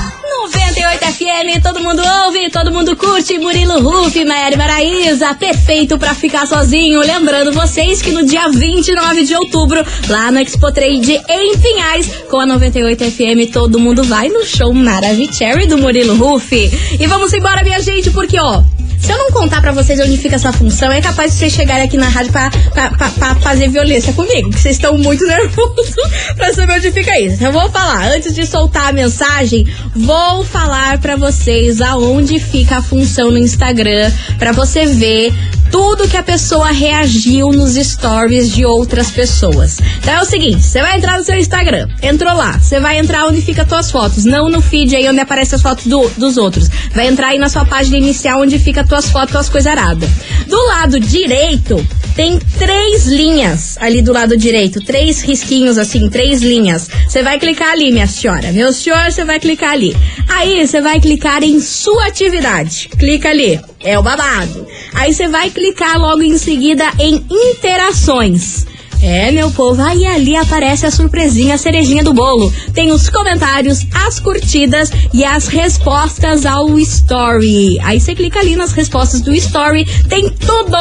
98 1.20 1.20
FM, 1.20 1.62
todo 1.62 1.80
mundo 1.80 2.02
ouve, 2.24 2.50
todo 2.50 2.72
mundo 2.72 2.96
curte. 2.96 3.38
Murilo 3.38 3.80
Ruff, 3.80 4.24
Maiara 4.24 4.56
Maraíza, 4.56 5.34
perfeito 5.34 5.98
pra 5.98 6.14
ficar 6.14 6.46
sozinho. 6.46 7.00
Lembrando 7.00 7.52
vocês 7.52 8.00
que 8.00 8.10
no 8.10 8.24
dia 8.24 8.48
29 8.48 9.24
de 9.24 9.34
outubro, 9.34 9.84
lá 10.08 10.30
no 10.30 10.38
Expo 10.38 10.72
Trade 10.72 11.20
em 11.28 11.58
Pinhais, 11.58 12.10
com 12.30 12.40
a 12.40 12.46
98 12.46 13.04
FM, 13.04 13.52
todo 13.52 13.78
mundo 13.78 14.02
vai 14.02 14.28
no 14.28 14.44
show 14.44 14.72
Maravicherry 14.72 15.66
do 15.66 15.76
Murilo 15.76 16.14
Ruff. 16.16 16.54
E 16.98 17.06
vamos 17.06 17.32
embora, 17.34 17.62
minha 17.62 17.80
gente, 17.80 18.10
porque 18.10 18.38
ó. 18.40 18.62
Se 19.00 19.10
eu 19.12 19.18
não 19.18 19.30
contar 19.30 19.60
pra 19.60 19.72
vocês 19.72 19.98
onde 19.98 20.16
fica 20.18 20.36
essa 20.36 20.52
função, 20.52 20.92
é 20.92 21.00
capaz 21.00 21.32
de 21.32 21.38
vocês 21.38 21.52
chegarem 21.52 21.84
aqui 21.84 21.96
na 21.96 22.08
rádio 22.08 22.30
pra, 22.32 22.50
pra, 22.72 22.90
pra- 22.90 23.08
pra 23.10 23.34
fazer 23.36 23.68
violência 23.68 24.12
comigo, 24.12 24.50
que 24.50 24.60
vocês 24.60 24.76
estão 24.76 24.96
muito 24.98 25.24
nervosos 25.26 25.94
pra 26.36 26.52
saber 26.52 26.74
onde 26.74 26.92
fica 26.92 27.18
isso. 27.18 27.42
Eu 27.42 27.50
vou 27.50 27.68
falar, 27.70 28.12
antes 28.12 28.34
de 28.34 28.46
soltar 28.46 28.88
a 28.88 28.92
mensagem, 28.92 29.66
vou 29.96 30.44
falar 30.44 30.98
pra 30.98 31.16
vocês 31.16 31.80
aonde 31.80 32.38
fica 32.38 32.76
a 32.76 32.82
função 32.82 33.30
no 33.30 33.38
Instagram, 33.38 34.12
pra 34.38 34.52
você 34.52 34.86
ver 34.86 35.32
tudo 35.70 36.08
que 36.08 36.16
a 36.16 36.22
pessoa 36.22 36.70
reagiu 36.70 37.48
nos 37.50 37.74
stories 37.74 38.50
de 38.50 38.64
outras 38.64 39.10
pessoas. 39.10 39.78
Então 39.98 40.14
é 40.14 40.20
o 40.20 40.24
seguinte, 40.24 40.62
você 40.62 40.80
vai 40.80 40.96
entrar 40.96 41.18
no 41.18 41.24
seu 41.24 41.36
Instagram, 41.36 41.88
entrou 42.02 42.34
lá, 42.34 42.58
você 42.58 42.80
vai 42.80 42.98
entrar 42.98 43.26
onde 43.26 43.40
fica 43.40 43.64
tuas 43.64 43.90
fotos, 43.90 44.24
não 44.24 44.48
no 44.48 44.60
feed 44.60 44.94
aí 44.96 45.08
onde 45.08 45.20
aparecem 45.20 45.56
as 45.56 45.62
fotos 45.62 45.86
do- 45.86 46.08
dos 46.16 46.36
outros. 46.36 46.68
Vai 46.94 47.06
entrar 47.08 47.28
aí 47.28 47.38
na 47.38 47.48
sua 47.48 47.64
página 47.64 47.96
inicial 47.96 48.40
onde 48.40 48.58
fica 48.58 48.84
tuas 48.84 49.08
fotos, 49.10 49.30
tuas 49.32 49.48
coisas 49.48 49.70
aradas. 49.70 50.08
Do 50.48 50.56
lado 50.66 50.98
direito 50.98 51.76
tem 52.14 52.38
três 52.58 53.06
linhas 53.06 53.76
ali 53.78 54.02
do 54.02 54.12
lado 54.12 54.36
direito, 54.36 54.80
três 54.84 55.22
risquinhos 55.22 55.78
assim, 55.78 56.08
três 56.08 56.42
linhas. 56.42 56.88
Você 57.08 57.22
vai 57.22 57.38
clicar 57.38 57.70
ali, 57.70 57.90
minha 57.90 58.06
senhora. 58.06 58.52
Meu 58.52 58.72
senhor, 58.72 59.10
você 59.10 59.24
vai 59.24 59.38
clicar 59.38 59.72
ali. 59.72 59.96
Aí 60.28 60.66
você 60.66 60.80
vai 60.80 61.00
clicar 61.00 61.42
em 61.42 61.60
sua 61.60 62.06
atividade. 62.06 62.88
Clica 62.88 63.30
ali. 63.30 63.60
É 63.80 63.98
o 63.98 64.02
babado. 64.02 64.66
Aí 64.94 65.12
você 65.12 65.28
vai 65.28 65.50
clicar 65.50 65.98
logo 65.98 66.22
em 66.22 66.36
seguida 66.36 66.84
em 66.98 67.24
interações. 67.30 68.66
É, 69.02 69.30
meu 69.30 69.50
povo, 69.50 69.80
aí 69.80 70.04
ali 70.04 70.36
aparece 70.36 70.84
a 70.84 70.90
surpresinha, 70.90 71.54
a 71.54 71.58
cerejinha 71.58 72.04
do 72.04 72.12
bolo. 72.12 72.52
Tem 72.74 72.92
os 72.92 73.08
comentários, 73.08 73.86
as 73.94 74.20
curtidas 74.20 74.90
e 75.14 75.24
as 75.24 75.48
respostas 75.48 76.44
ao 76.44 76.78
story. 76.78 77.78
Aí 77.80 77.98
você 77.98 78.14
clica 78.14 78.40
ali 78.40 78.56
nas 78.56 78.72
respostas 78.72 79.22
do 79.22 79.32
story, 79.34 79.86
tem 80.06 80.28
tudo 80.28 80.76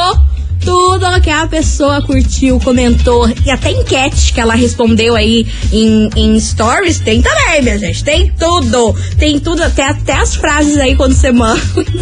tudo 0.60 1.20
que 1.20 1.30
a 1.30 1.46
pessoa 1.46 2.02
curtiu, 2.02 2.60
comentou 2.60 3.28
e 3.44 3.50
até 3.50 3.70
enquete 3.70 4.32
que 4.32 4.40
ela 4.40 4.54
respondeu 4.54 5.16
aí 5.16 5.46
em, 5.72 6.08
em 6.16 6.38
stories, 6.38 7.00
tem 7.00 7.22
também, 7.22 7.62
minha 7.62 7.78
gente. 7.78 8.04
Tem 8.04 8.32
tudo. 8.38 8.94
Tem 9.18 9.38
tudo, 9.38 9.62
até, 9.62 9.84
até 9.84 10.14
as 10.14 10.34
frases 10.34 10.76
aí 10.78 10.94
quando 10.96 11.14
você 11.14 11.32
manda 11.32 11.60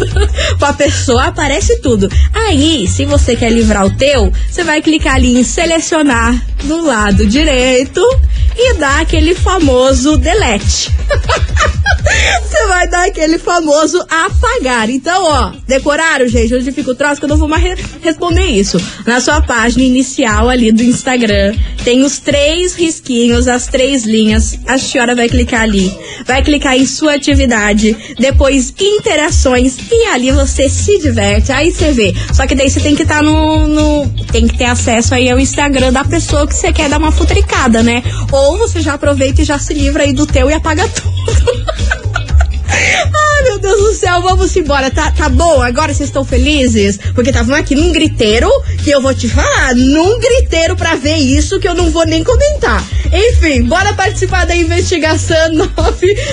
pra 0.59 0.73
pessoa, 0.73 1.25
aparece 1.25 1.81
tudo. 1.81 2.09
Aí, 2.33 2.87
se 2.87 3.05
você 3.05 3.35
quer 3.35 3.51
livrar 3.51 3.85
o 3.85 3.95
teu, 3.95 4.31
você 4.49 4.63
vai 4.63 4.81
clicar 4.81 5.15
ali 5.15 5.39
em 5.39 5.43
selecionar 5.43 6.41
do 6.63 6.85
lado 6.85 7.25
direito 7.25 8.01
e 8.55 8.73
dar 8.75 9.01
aquele 9.01 9.33
famoso 9.33 10.17
delete. 10.17 10.91
Você 12.41 12.67
vai 12.67 12.87
dar 12.87 13.07
aquele 13.07 13.37
famoso 13.37 14.03
apagar. 14.09 14.89
Então, 14.89 15.23
ó, 15.25 15.51
decoraram, 15.67 16.27
gente? 16.27 16.53
Onde 16.55 16.71
fica 16.71 16.91
o 16.91 16.95
troço 16.95 17.19
que 17.19 17.25
eu 17.25 17.29
não 17.29 17.37
vou 17.37 17.47
mais 17.47 17.61
re- 17.63 17.75
responder 18.01 18.45
isso. 18.45 18.81
Na 19.05 19.21
sua 19.21 19.41
página 19.41 19.83
inicial 19.83 20.49
ali 20.49 20.71
do 20.71 20.81
Instagram, 20.83 21.55
tem 21.83 22.03
os 22.03 22.19
três 22.19 22.73
risquinhos, 22.75 23.47
as 23.47 23.67
três 23.67 24.03
linhas. 24.05 24.57
A 24.67 24.77
senhora 24.77 25.15
vai 25.15 25.29
clicar 25.29 25.61
ali. 25.61 25.95
Vai 26.25 26.41
clicar 26.43 26.75
em 26.77 26.85
sua 26.85 27.13
atividade. 27.15 27.95
Depois, 28.19 28.73
interações. 28.79 29.77
E 29.91 30.07
ali 30.07 30.31
você 30.31 30.67
se 30.69 30.97
diverte. 30.99 31.51
Aí 31.51 31.71
você 31.71 31.91
vê. 31.91 32.13
Só 32.33 32.45
que 32.47 32.55
daí 32.55 32.69
você 32.69 32.79
tem 32.79 32.95
que 32.95 33.03
estar 33.03 33.21
no, 33.23 33.67
no- 33.67 34.09
Tem 34.31 34.47
que 34.47 34.57
ter 34.57 34.65
acesso 34.65 35.13
aí 35.13 35.29
ao 35.29 35.39
Instagram 35.39 35.91
da 35.93 36.03
pessoa 36.03 36.47
que 36.47 36.55
você 36.55 36.73
quer 36.73 36.89
dar 36.89 36.97
uma 36.97 37.11
futricada, 37.11 37.83
né? 37.83 38.01
Ou 38.31 38.57
você 38.57 38.81
já 38.81 38.93
aproveita 38.93 39.41
e 39.41 39.45
já 39.45 39.59
se 39.59 39.73
livra 39.73 40.03
aí 40.03 40.13
do 40.13 40.25
teu 40.25 40.49
e 40.49 40.53
apaga 40.53 40.87
tudo. 40.87 41.09
Ai, 42.71 43.43
meu 43.43 43.59
Deus 43.59 43.79
do 43.79 43.93
céu, 43.93 44.21
vamos 44.21 44.55
embora. 44.55 44.91
Tá, 44.91 45.11
tá 45.11 45.29
bom? 45.29 45.61
Agora 45.61 45.93
vocês 45.93 46.09
estão 46.09 46.23
felizes? 46.23 46.97
Porque 47.15 47.29
estavam 47.29 47.55
aqui 47.55 47.75
num 47.75 47.91
griteiro 47.91 48.49
que 48.83 48.91
eu 48.91 49.01
vou 49.01 49.13
te 49.13 49.27
falar. 49.27 49.75
Num 49.75 50.19
griteiro 50.19 50.75
pra 50.75 50.95
ver 50.95 51.17
isso 51.17 51.59
que 51.59 51.67
eu 51.67 51.73
não 51.73 51.89
vou 51.89 52.05
nem 52.05 52.23
comentar. 52.23 52.83
Enfim, 53.11 53.63
bora 53.63 53.93
participar 53.93 54.45
da 54.45 54.55
investigação 54.55 55.35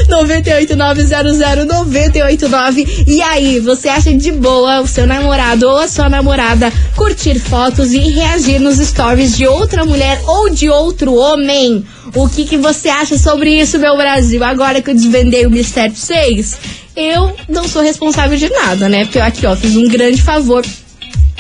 998900989. 0.08 3.04
E 3.06 3.22
aí, 3.22 3.60
você 3.60 3.88
acha 3.88 4.12
de 4.12 4.32
boa 4.32 4.80
o 4.80 4.86
seu 4.86 5.06
namorado 5.06 5.68
ou 5.68 5.78
a 5.78 5.88
sua 5.88 6.08
namorada 6.08 6.72
curtir 6.94 7.38
fotos 7.38 7.92
e 7.92 7.98
reagir 7.98 8.58
nos 8.58 8.78
stories 8.78 9.36
de 9.36 9.46
outra 9.46 9.84
mulher 9.84 10.20
ou 10.26 10.50
de 10.50 10.68
outro 10.68 11.14
homem? 11.14 11.84
O 12.14 12.28
que, 12.28 12.44
que 12.44 12.56
você 12.56 12.88
acha 12.88 13.18
sobre 13.18 13.50
isso, 13.60 13.78
meu 13.78 13.96
Brasil? 13.96 14.42
Agora 14.44 14.80
que 14.80 14.90
eu 14.90 14.94
desvendei 14.94 15.46
o 15.46 15.50
mistério 15.50 15.92
pra 15.92 16.00
vocês, 16.00 16.56
eu 16.94 17.34
não 17.48 17.68
sou 17.68 17.82
responsável 17.82 18.36
de 18.38 18.48
nada, 18.48 18.88
né? 18.88 19.04
Porque 19.04 19.18
eu 19.18 19.22
aqui, 19.22 19.46
ó, 19.46 19.56
fiz 19.56 19.76
um 19.76 19.88
grande 19.88 20.22
favor 20.22 20.64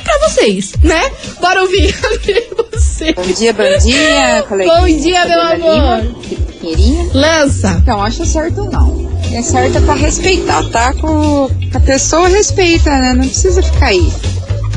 pra 0.02 0.28
vocês, 0.28 0.72
né? 0.82 1.10
Bora 1.40 1.62
ouvir 1.62 1.94
você. 2.72 3.12
Bom 3.12 3.22
dia, 3.22 3.52
bom 3.52 3.78
dia, 3.82 4.44
coleguinha. 4.48 4.80
Bom 4.80 4.86
dia, 5.02 5.24
meu 5.26 5.40
amor. 5.40 6.00
Lima, 6.02 6.16
Pinheirinha. 6.60 7.10
Lança. 7.14 7.82
Não, 7.86 8.02
acho 8.02 8.24
certo 8.26 8.64
não. 8.64 9.06
É 9.32 9.42
certo 9.42 9.78
é 9.78 9.80
pra 9.80 9.94
respeitar, 9.94 10.62
tá? 10.70 10.92
Com 10.94 11.50
a 11.74 11.80
pessoa 11.80 12.28
respeita, 12.28 12.90
né? 12.90 13.12
Não 13.14 13.26
precisa 13.26 13.62
ficar 13.62 13.86
aí 13.86 14.12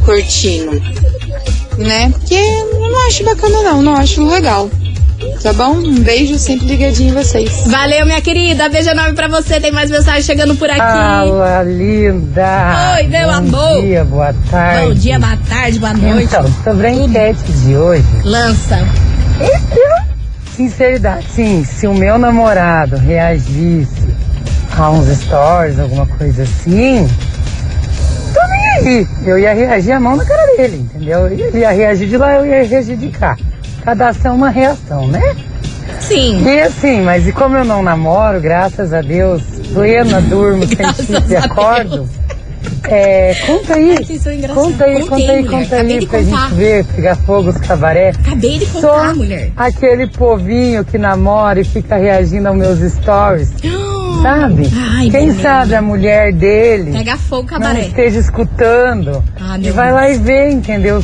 curtindo, 0.05 0.71
né? 1.77 2.09
Porque 2.09 2.33
eu 2.33 2.89
não 2.89 3.07
acho 3.07 3.23
bacana 3.23 3.61
não, 3.63 3.81
não 3.81 3.95
acho 3.95 4.25
legal. 4.25 4.69
Tá 5.43 5.53
bom? 5.53 5.73
Um 5.77 5.99
beijo, 6.01 6.37
sempre 6.37 6.65
ligadinho 6.67 7.09
em 7.11 7.13
vocês. 7.13 7.63
Valeu, 7.67 8.05
minha 8.05 8.21
querida. 8.21 8.69
Beijo 8.69 8.89
enorme 8.89 9.13
pra 9.13 9.27
você. 9.27 9.59
Tem 9.59 9.71
mais 9.71 9.89
mensagem 9.89 10.21
chegando 10.21 10.55
por 10.55 10.69
aqui. 10.69 10.79
Fala, 10.79 11.63
linda! 11.63 12.95
Oi, 12.97 13.07
meu 13.07 13.27
Bom 13.27 13.33
amor. 13.33 13.81
dia, 13.81 14.03
boa 14.05 14.33
tarde. 14.49 14.87
Bom 14.87 14.93
dia, 14.93 15.19
boa 15.19 15.37
tarde, 15.49 15.79
boa 15.79 15.93
noite. 15.93 16.23
Então, 16.25 16.45
sobre 16.63 16.87
a 16.87 16.91
enquete 16.91 17.51
de 17.51 17.75
hoje, 17.75 18.03
Lança. 18.23 18.79
sinceridade, 20.55 21.25
sim, 21.33 21.63
se 21.63 21.87
o 21.87 21.93
meu 21.93 22.17
namorado 22.17 22.97
reagisse 22.97 24.07
a 24.77 24.89
uns 24.89 25.07
stories, 25.17 25.79
alguma 25.79 26.05
coisa 26.05 26.43
assim, 26.43 27.07
tô 28.33 28.41
nem 28.47 28.69
aí. 28.99 29.07
Eu 29.25 29.37
ia 29.39 29.53
reagir 29.53 29.91
a 29.93 29.99
mão 29.99 30.15
na 30.15 30.25
cara 30.25 30.55
dele, 30.57 30.77
entendeu? 30.77 31.27
Ele 31.27 31.57
ia 31.59 31.71
reagir 31.71 32.07
de 32.07 32.17
lá, 32.17 32.35
eu 32.35 32.45
ia 32.45 32.63
reagir 32.63 32.95
de 32.97 33.07
cá. 33.09 33.37
Cada 33.89 34.09
ação 34.09 34.33
é 34.33 34.35
uma 34.35 34.49
reação, 34.51 35.07
né? 35.07 35.35
Sim. 35.99 36.43
E 36.47 36.61
assim, 36.61 37.01
mas 37.01 37.27
e 37.27 37.31
como 37.31 37.57
eu 37.57 37.65
não 37.65 37.81
namoro, 37.81 38.39
graças 38.39 38.93
a 38.93 39.01
Deus, 39.01 39.41
plena, 39.73 40.21
durmo, 40.21 40.63
sem 40.67 40.93
chifre 40.93 41.33
e 41.33 41.35
acordo, 41.35 42.07
é, 42.87 43.33
conta 43.47 43.73
aí, 43.73 43.97
conta 43.97 44.29
aí, 44.29 44.47
Contei, 44.47 44.47
conta 44.53 44.85
aí, 44.85 45.41
mulher. 45.41 45.49
conta 45.49 45.75
Acabei 45.75 45.97
aí 45.97 46.05
pra 46.05 46.19
contar. 46.19 46.39
gente 46.49 46.53
ver, 46.53 46.85
pegar 46.85 47.15
fogo 47.15 47.49
os 47.49 47.57
cabaré. 47.57 48.09
Acabei 48.09 48.59
de 48.59 48.65
contar, 48.67 49.15
mulher. 49.15 49.51
aquele 49.57 50.05
povinho 50.05 50.85
que 50.85 50.99
namora 50.99 51.59
e 51.59 51.63
fica 51.63 51.95
reagindo 51.97 52.47
aos 52.47 52.57
meus 52.57 52.79
stories, 52.93 53.51
sabe? 54.21 54.69
Ai, 54.99 55.09
Quem 55.09 55.33
sabe 55.33 55.73
a 55.73 55.81
mulher 55.81 56.31
dele 56.31 56.91
Pega 56.91 57.17
fogo, 57.17 57.41
não 57.53 57.59
cabaré. 57.59 57.87
esteja 57.87 58.19
escutando 58.19 59.23
Ah, 59.41 59.57
e 59.59 59.71
vai 59.71 59.91
lá 59.91 60.07
e 60.11 60.15
vê, 60.19 60.51
entendeu? 60.51 61.03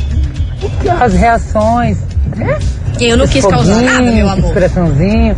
As 1.00 1.14
reações, 1.14 1.98
né? 2.34 2.58
Eu 3.00 3.16
não 3.18 3.24
Esse 3.24 3.34
quis 3.34 3.46
causar 3.46 3.82
nada, 3.82 4.10
meu 4.10 4.28
amor. 4.28 4.52
coraçãozinho. 4.54 5.36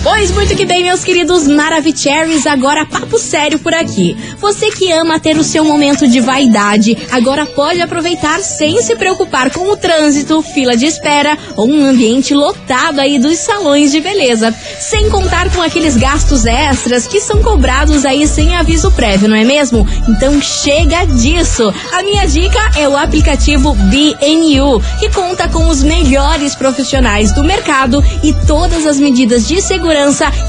Pois 0.01 0.31
muito 0.31 0.55
que 0.55 0.65
bem, 0.65 0.81
meus 0.81 1.03
queridos 1.03 1.45
Maravicheries, 1.45 2.47
agora 2.47 2.85
papo 2.85 3.19
sério 3.19 3.59
por 3.59 3.73
aqui. 3.73 4.15
Você 4.39 4.71
que 4.71 4.89
ama 4.93 5.19
ter 5.19 5.37
o 5.37 5.43
seu 5.43 5.65
momento 5.65 6.07
de 6.07 6.21
vaidade, 6.21 6.97
agora 7.11 7.45
pode 7.45 7.81
aproveitar 7.81 8.39
sem 8.39 8.81
se 8.81 8.95
preocupar 8.95 9.51
com 9.51 9.69
o 9.69 9.75
trânsito, 9.75 10.41
fila 10.41 10.77
de 10.77 10.85
espera 10.85 11.37
ou 11.57 11.69
um 11.69 11.83
ambiente 11.83 12.33
lotado 12.33 12.99
aí 12.99 13.19
dos 13.19 13.39
salões 13.39 13.91
de 13.91 13.99
beleza. 13.99 14.55
Sem 14.79 15.09
contar 15.09 15.53
com 15.53 15.61
aqueles 15.61 15.97
gastos 15.97 16.45
extras 16.45 17.05
que 17.05 17.19
são 17.19 17.43
cobrados 17.43 18.05
aí 18.05 18.25
sem 18.25 18.55
aviso 18.55 18.91
prévio, 18.91 19.27
não 19.27 19.35
é 19.35 19.43
mesmo? 19.43 19.85
Então 20.07 20.41
chega 20.41 21.05
disso. 21.07 21.73
A 21.91 22.01
minha 22.03 22.25
dica 22.25 22.71
é 22.77 22.87
o 22.87 22.95
aplicativo 22.95 23.73
BNU, 23.73 24.81
que 24.97 25.09
conta 25.09 25.49
com 25.49 25.67
os 25.67 25.83
melhores 25.83 26.55
profissionais 26.55 27.33
do 27.33 27.43
mercado 27.43 28.01
e 28.23 28.31
todas 28.47 28.85
as 28.85 28.97
medidas 28.97 29.45
de 29.45 29.61
segurança 29.61 29.88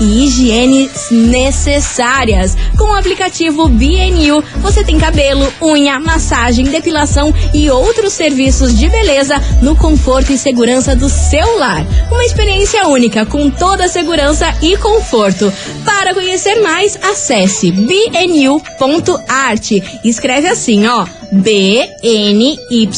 e 0.00 0.24
higiene 0.24 0.90
necessárias. 1.11 2.57
Com 2.76 2.85
o 2.85 2.94
aplicativo 2.94 3.68
BNU, 3.68 4.44
você 4.61 4.85
tem 4.85 4.98
cabelo, 4.98 5.50
unha, 5.62 5.98
massagem, 5.98 6.66
depilação 6.66 7.33
e 7.55 7.70
outros 7.70 8.12
serviços 8.12 8.79
de 8.79 8.88
beleza 8.88 9.42
no 9.62 9.74
conforto 9.74 10.33
e 10.33 10.38
segurança 10.38 10.94
do 10.94 11.09
seu 11.09 11.59
lar. 11.59 11.87
Uma 12.11 12.24
experiência 12.24 12.87
única 12.87 13.24
com 13.24 13.48
toda 13.48 13.87
a 13.87 13.88
segurança 13.88 14.46
e 14.61 14.76
conforto. 14.76 15.50
Para 15.85 16.12
conhecer 16.12 16.61
mais, 16.61 16.98
acesse 17.03 17.72
bnu.art. 17.72 19.70
Escreve 20.05 20.48
assim, 20.48 20.87
ó: 20.87 21.07
B 21.33 21.88
N 22.03 22.59
Y 22.70 22.88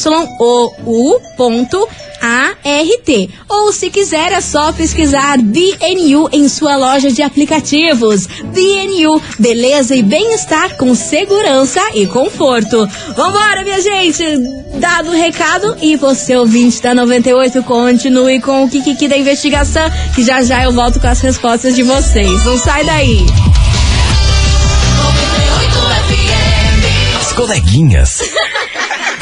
O 0.41 0.73
U 0.87 1.21
ponto 1.37 1.89
Ou 3.49 3.73
se 3.73 3.91
quiser, 3.91 4.33
é 4.33 4.41
só 4.41 4.73
pesquisar 4.73 5.39
DNU 5.39 6.29
em 6.33 6.49
sua 6.49 6.77
loja 6.77 7.11
de 7.11 7.23
aplicativos. 7.23 8.27
DNU, 8.27 9.21
beleza 9.39 9.97
e 9.97 10.03
bem-estar 10.03 10.77
com 10.77 10.95
segurança 10.95 11.81
e 11.95 12.07
conforto. 12.07 12.89
Vambora, 13.17 13.63
minha 13.63 13.81
gente! 13.81 14.25
Dado 14.79 15.11
o 15.11 15.15
recado, 15.15 15.77
e 15.83 15.97
você, 15.97 16.37
ouvinte 16.37 16.81
da 16.81 16.95
98, 16.95 17.63
continue 17.65 18.41
com 18.41 18.65
o 18.65 18.69
Kikiki 18.69 19.09
da 19.09 19.17
investigação, 19.19 19.91
que 20.15 20.25
já 20.25 20.43
já 20.43 20.65
eu 20.65 20.73
volto 20.73 21.01
com 21.01 21.07
as 21.07 21.21
respostas 21.21 21.75
de 21.75 21.83
vocês. 21.83 22.45
Não 22.45 22.57
sai 22.59 22.85
daí! 22.85 23.27
As 27.21 27.33
coleguinhas. 27.33 28.21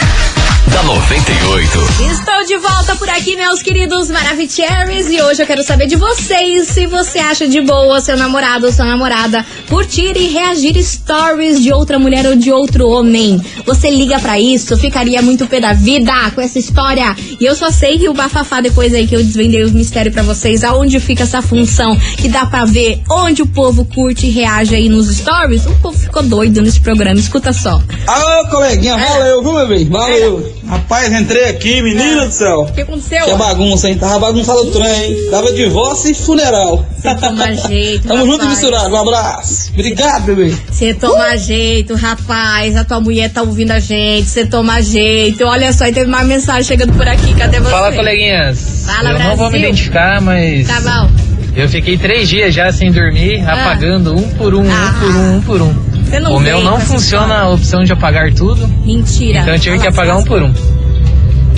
da 0.90 0.96
98. 0.96 1.78
Estou 2.10 2.44
de 2.46 2.56
volta 2.56 2.96
por 2.96 3.08
aqui, 3.08 3.36
meus 3.36 3.62
queridos 3.62 4.10
Maravicheries, 4.10 5.08
e 5.08 5.22
hoje 5.22 5.40
eu 5.40 5.46
quero 5.46 5.62
saber 5.62 5.86
de 5.86 5.94
vocês 5.94 6.66
se 6.66 6.86
você 6.86 7.20
acha 7.20 7.46
de 7.46 7.60
boa 7.60 8.00
seu 8.00 8.16
namorado 8.16 8.66
ou 8.66 8.72
sua 8.72 8.84
namorada 8.84 9.46
curtir 9.68 10.16
e 10.16 10.26
reagir 10.26 10.82
stories 10.82 11.62
de 11.62 11.72
outra 11.72 11.96
mulher 11.98 12.26
ou 12.26 12.34
de 12.34 12.50
outro 12.50 12.88
homem. 12.88 13.40
Você 13.64 13.88
liga 13.88 14.18
pra 14.18 14.40
isso, 14.40 14.76
ficaria 14.76 15.22
muito 15.22 15.46
pé 15.46 15.60
da 15.60 15.72
vida 15.72 16.12
com 16.34 16.40
essa 16.40 16.58
história. 16.58 17.14
E 17.38 17.44
eu 17.44 17.54
só 17.54 17.70
sei 17.70 17.98
que 17.98 18.08
o 18.08 18.14
bafafá, 18.14 18.60
depois 18.60 18.92
aí 18.92 19.06
que 19.06 19.14
eu 19.14 19.22
desvendei 19.22 19.62
os 19.62 19.72
mistérios 19.72 20.12
pra 20.12 20.24
vocês, 20.24 20.64
aonde 20.64 20.98
fica 20.98 21.22
essa 21.22 21.40
função 21.40 21.96
que 22.16 22.28
dá 22.28 22.46
pra 22.46 22.64
ver 22.64 23.00
onde 23.08 23.42
o 23.42 23.46
povo 23.46 23.84
curte 23.84 24.26
e 24.26 24.30
reage 24.30 24.74
aí 24.74 24.88
nos 24.88 25.08
stories, 25.08 25.66
o 25.66 25.74
povo 25.76 25.96
ficou 25.96 26.22
doido 26.22 26.60
nesse 26.62 26.80
programa, 26.80 27.20
escuta 27.20 27.52
só. 27.52 27.80
Alô, 28.06 28.48
coleguinha, 28.48 28.96
valeu, 28.96 29.42
viu, 29.42 29.52
meu 29.52 29.68
bem? 29.68 29.88
Valeu. 29.88 30.59
Rapaz, 30.70 31.12
entrei 31.12 31.46
aqui, 31.46 31.82
menina 31.82 32.26
do 32.26 32.32
céu. 32.32 32.60
O 32.60 32.72
que 32.72 32.82
aconteceu? 32.82 33.24
Que 33.24 33.34
bagunça, 33.34 33.88
hein? 33.88 33.98
Tava 33.98 34.20
bagunçado 34.20 34.60
o 34.60 34.70
trem, 34.70 35.04
hein? 35.10 35.16
Tava 35.28 35.52
divórcio 35.52 36.12
e 36.12 36.14
funeral. 36.14 36.86
Você 36.96 37.14
toma 37.16 37.52
jeito, 37.54 38.06
Tamo 38.08 38.20
junto 38.24 38.44
e 38.44 38.46
rapaz. 38.46 38.50
misturado. 38.50 38.94
Um 38.94 38.96
abraço. 39.00 39.70
Obrigado, 39.74 40.22
bebê. 40.26 40.54
Você 40.70 40.94
toma 40.94 41.36
jeito, 41.36 41.94
rapaz. 41.96 42.76
A 42.76 42.84
tua 42.84 43.00
mulher 43.00 43.30
tá 43.32 43.42
ouvindo 43.42 43.72
a 43.72 43.80
gente. 43.80 44.28
Você 44.28 44.46
toma 44.46 44.80
jeito. 44.80 45.44
Olha 45.44 45.72
só, 45.72 45.86
e 45.88 45.92
teve 45.92 46.06
uma 46.06 46.22
mensagem 46.22 46.62
chegando 46.62 46.92
por 46.92 47.08
aqui. 47.08 47.34
Cadê 47.34 47.58
você? 47.58 47.70
Fala, 47.70 47.92
coleguinhas. 47.92 48.84
Fala, 48.86 49.10
eu 49.10 49.18
não 49.18 49.36
vou 49.36 49.46
me 49.46 49.50
Brasil. 49.50 49.58
identificar, 49.68 50.20
mas 50.20 50.68
Tá 50.68 50.80
bom. 50.82 51.10
eu 51.56 51.68
fiquei 51.68 51.98
três 51.98 52.28
dias 52.28 52.54
já 52.54 52.70
sem 52.72 52.92
dormir, 52.92 53.42
Ah. 53.44 53.54
apagando 53.54 54.14
um 54.16 54.22
por 54.34 54.54
um, 54.54 54.60
um 54.60 54.92
por 55.00 55.16
um, 55.16 55.36
um 55.36 55.40
por 55.42 55.62
um. 55.62 55.89
Você 56.10 56.18
não 56.18 56.34
o 56.34 56.40
meu 56.40 56.60
não 56.60 56.80
funciona 56.80 57.38
a 57.38 57.48
opção 57.48 57.84
de 57.84 57.92
apagar 57.92 58.32
tudo, 58.34 58.66
Mentira. 58.84 59.40
então 59.40 59.54
eu 59.54 59.60
tive 59.60 59.78
que 59.78 59.86
apagar 59.86 60.16
um 60.16 60.24
por 60.24 60.42
um. 60.42 60.52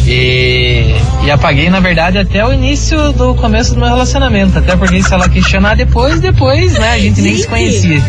E, 0.06 0.94
e 1.24 1.30
apaguei, 1.30 1.70
na 1.70 1.80
verdade, 1.80 2.18
até 2.18 2.44
o 2.44 2.52
início 2.52 3.12
do 3.12 3.34
começo 3.34 3.72
do 3.72 3.80
meu 3.80 3.88
relacionamento. 3.88 4.58
Até 4.58 4.76
porque 4.76 5.02
se 5.02 5.14
ela 5.14 5.28
questionar 5.28 5.76
depois, 5.76 6.20
depois, 6.20 6.74
né? 6.74 6.92
A 6.92 6.98
gente 6.98 7.20
nem 7.22 7.36
se 7.36 7.46
conhecia. 7.46 8.02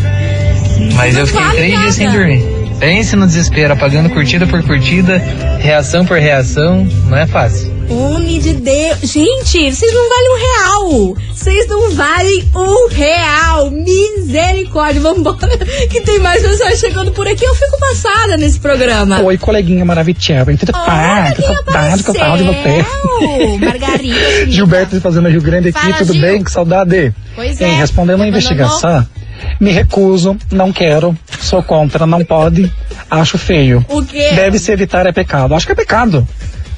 Mas 0.94 1.16
eu 1.16 1.26
fiquei 1.26 1.48
três 1.50 1.78
dias 1.78 1.94
sem 1.94 2.10
dormir. 2.10 2.42
Pense 2.78 3.16
no 3.16 3.26
desespero, 3.26 3.72
apagando 3.72 4.10
curtida 4.10 4.46
por 4.46 4.62
curtida, 4.64 5.22
reação 5.60 6.04
por 6.04 6.18
reação. 6.18 6.86
Não 7.06 7.16
é 7.16 7.26
fácil. 7.26 7.73
Homem 7.88 8.38
de 8.40 8.54
Deus. 8.54 9.00
Gente, 9.02 9.72
vocês 9.72 9.92
não 9.94 10.08
valem 10.08 10.30
um 10.30 10.38
real. 10.38 11.16
Vocês 11.32 11.68
não 11.68 11.90
valem 11.90 12.50
um 12.54 12.88
real. 12.88 13.70
Misericórdia. 13.70 15.00
Vambora. 15.00 15.58
Que 15.90 16.00
tem 16.00 16.18
mais 16.18 16.42
pessoas 16.42 16.78
chegando 16.78 17.12
por 17.12 17.26
aqui. 17.26 17.44
Eu 17.44 17.54
fico 17.54 17.78
passada 17.78 18.36
nesse 18.36 18.58
programa. 18.58 19.20
Oi, 19.22 19.36
coleguinha 19.38 19.84
maravilhosa. 19.84 20.56
Tudo 20.58 20.72
pá, 20.72 21.34
saudade 21.36 22.02
que 22.02 22.10
eu 22.10 22.14
tava 22.14 22.38
de 22.38 22.44
você. 22.44 23.58
Margarida. 23.58 24.50
Gilberto 24.50 25.00
fazendo 25.00 25.28
Rio 25.28 25.42
Grande 25.42 25.68
aqui, 25.68 25.80
Fala, 25.80 25.94
tudo 25.94 26.12
Gil. 26.12 26.22
bem? 26.22 26.42
Que 26.42 26.50
saudade. 26.50 27.14
Pois 27.34 27.60
é. 27.60 27.66
respondendo 27.76 28.22
a 28.22 28.28
investigação, 28.28 29.06
me 29.60 29.70
recuso, 29.72 30.36
não 30.50 30.72
quero, 30.72 31.16
sou 31.40 31.62
contra, 31.62 32.06
não 32.06 32.24
pode, 32.24 32.70
acho 33.10 33.36
feio. 33.38 33.84
O 33.88 34.02
quê? 34.04 34.30
Deve 34.34 34.58
se 34.58 34.72
evitar, 34.72 35.06
é 35.06 35.12
pecado. 35.12 35.54
Acho 35.54 35.66
que 35.66 35.72
é 35.72 35.74
pecado. 35.74 36.26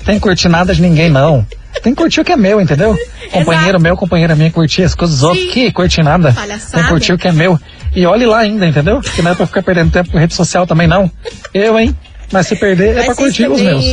Tem 0.06 0.14
que 0.14 0.20
curtir 0.20 0.48
nada 0.48 0.72
de 0.72 0.80
ninguém, 0.80 1.10
não. 1.10 1.44
Tem 1.82 1.92
que 1.92 2.00
curtir 2.00 2.20
o 2.20 2.24
que 2.24 2.32
é 2.32 2.36
meu, 2.36 2.60
entendeu? 2.60 2.96
Companheiro 3.32 3.80
meu, 3.80 3.96
companheira 3.96 4.36
minha, 4.36 4.50
curtir 4.50 4.84
as 4.84 4.94
coisas 4.94 5.18
dos 5.18 5.28
outros. 5.28 5.52
Que 5.52 5.72
curtir 5.72 6.02
nada. 6.02 6.32
Palhaçada. 6.32 6.72
Tem 6.72 6.82
que 6.84 6.88
curtir 6.88 7.12
o 7.12 7.18
que 7.18 7.26
é 7.26 7.32
meu. 7.32 7.58
E 7.94 8.06
olhe 8.06 8.24
lá 8.24 8.38
ainda, 8.38 8.66
entendeu? 8.66 9.00
Que 9.00 9.20
não 9.20 9.32
é 9.32 9.34
pra 9.34 9.46
ficar 9.46 9.62
perdendo 9.62 9.90
tempo 9.90 10.10
com 10.10 10.18
rede 10.18 10.32
social 10.32 10.64
também, 10.64 10.86
não. 10.86 11.10
Eu, 11.52 11.78
hein? 11.78 11.94
Mas 12.32 12.46
se 12.46 12.56
perder, 12.56 12.92
é 12.92 12.94
Mas 12.96 13.06
pra 13.06 13.14
curtir 13.16 13.48
os 13.48 13.60
meus. 13.60 13.84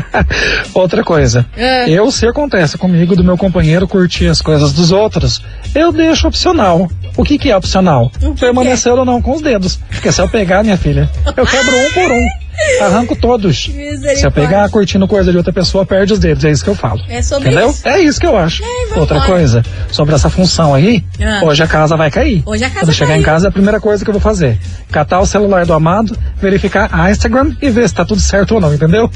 Outra 0.74 1.02
coisa. 1.02 1.44
É. 1.56 1.88
Eu, 1.88 2.10
se 2.10 2.26
acontece 2.26 2.76
comigo, 2.78 3.16
do 3.16 3.24
meu 3.24 3.36
companheiro 3.36 3.88
curtir 3.88 4.26
as 4.26 4.40
coisas 4.40 4.72
dos 4.72 4.92
outros, 4.92 5.42
eu 5.74 5.92
deixo 5.92 6.28
opcional. 6.28 6.88
O 7.16 7.24
que 7.24 7.38
que 7.38 7.50
é 7.50 7.56
opcional? 7.56 8.10
Permanecer 8.38 8.92
ou 8.92 9.04
não 9.04 9.20
com 9.20 9.32
os 9.32 9.42
dedos. 9.42 9.78
Porque 9.90 10.12
se 10.12 10.20
eu 10.20 10.28
pegar, 10.28 10.62
minha 10.62 10.76
filha, 10.76 11.08
eu 11.36 11.46
quebro 11.46 11.76
um 11.76 11.92
por 11.92 12.12
um. 12.12 12.49
Arranco 12.80 13.14
todos. 13.16 13.70
Se 14.16 14.24
eu 14.26 14.30
pegar 14.32 14.68
curtindo 14.70 15.06
coisa 15.06 15.30
de 15.30 15.36
outra 15.36 15.52
pessoa, 15.52 15.84
perde 15.84 16.12
os 16.12 16.18
dedos. 16.18 16.44
É 16.44 16.50
isso 16.50 16.64
que 16.64 16.70
eu 16.70 16.74
falo. 16.74 17.00
É 17.08 17.22
sobre 17.22 17.48
Entendeu? 17.50 17.70
isso. 17.70 17.88
É 17.88 18.00
isso 18.00 18.20
que 18.20 18.26
eu 18.26 18.36
acho. 18.36 18.62
vambora. 18.62 19.00
Outra 19.00 19.20
coisa, 19.22 19.62
sobre 19.90 20.14
essa 20.14 20.28
função 20.30 20.74
aí, 20.74 21.04
Ah. 21.22 21.40
hoje 21.44 21.62
a 21.62 21.66
casa 21.66 21.96
vai 21.96 22.10
cair. 22.10 22.42
Hoje 22.46 22.64
a 22.64 22.68
casa 22.68 22.80
Quando 22.80 22.88
eu 22.88 22.94
chegar 22.94 23.16
em 23.18 23.22
casa, 23.22 23.46
é 23.46 23.50
a 23.50 23.52
primeira 23.52 23.80
coisa 23.80 24.04
que 24.04 24.10
eu 24.10 24.14
vou 24.14 24.20
fazer. 24.20 24.58
Catar 24.90 25.20
o 25.20 25.26
celular 25.26 25.64
do 25.66 25.72
amado, 25.72 26.16
verificar 26.36 26.88
a 26.92 27.10
Instagram 27.10 27.52
e 27.60 27.70
ver 27.70 27.88
se 27.88 27.94
tá 27.94 28.04
tudo 28.04 28.20
certo 28.20 28.54
ou 28.54 28.60
não, 28.60 28.72
entendeu? 28.74 29.10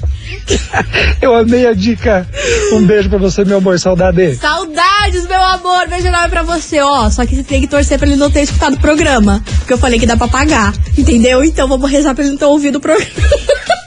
eu 1.21 1.35
amei 1.35 1.67
a 1.67 1.73
dica. 1.75 2.27
Um 2.73 2.85
beijo 2.87 3.09
pra 3.09 3.19
você, 3.19 3.45
meu 3.45 3.59
amor. 3.59 3.79
Saudade. 3.79 4.37
Meu 5.23 5.43
amor. 5.43 5.89
Beijo 5.89 6.09
enorme 6.09 6.29
pra 6.29 6.43
você, 6.43 6.81
ó. 6.81 7.09
Só 7.11 7.25
que 7.25 7.37
você 7.37 7.43
tem 7.43 7.61
que 7.61 7.67
torcer 7.67 7.99
pra 7.99 8.07
ele 8.07 8.17
não 8.17 8.31
ter 8.31 8.43
escutado 8.43 8.75
o 8.75 8.81
programa. 8.81 9.43
Porque 9.59 9.73
eu 9.73 9.79
falei 9.79 9.99
que 9.99 10.07
dá 10.07 10.17
pra 10.17 10.29
pagar. 10.29 10.73
Entendeu? 10.99 11.45
Então 11.45 11.69
vamos 11.69 11.91
rezar 11.91 12.15
pra 12.15 12.25
ele 12.25 12.33
não 12.33 12.39
ter 12.39 12.45
ouvido 12.47 12.77
o 12.77 12.81
programa. 12.81 13.11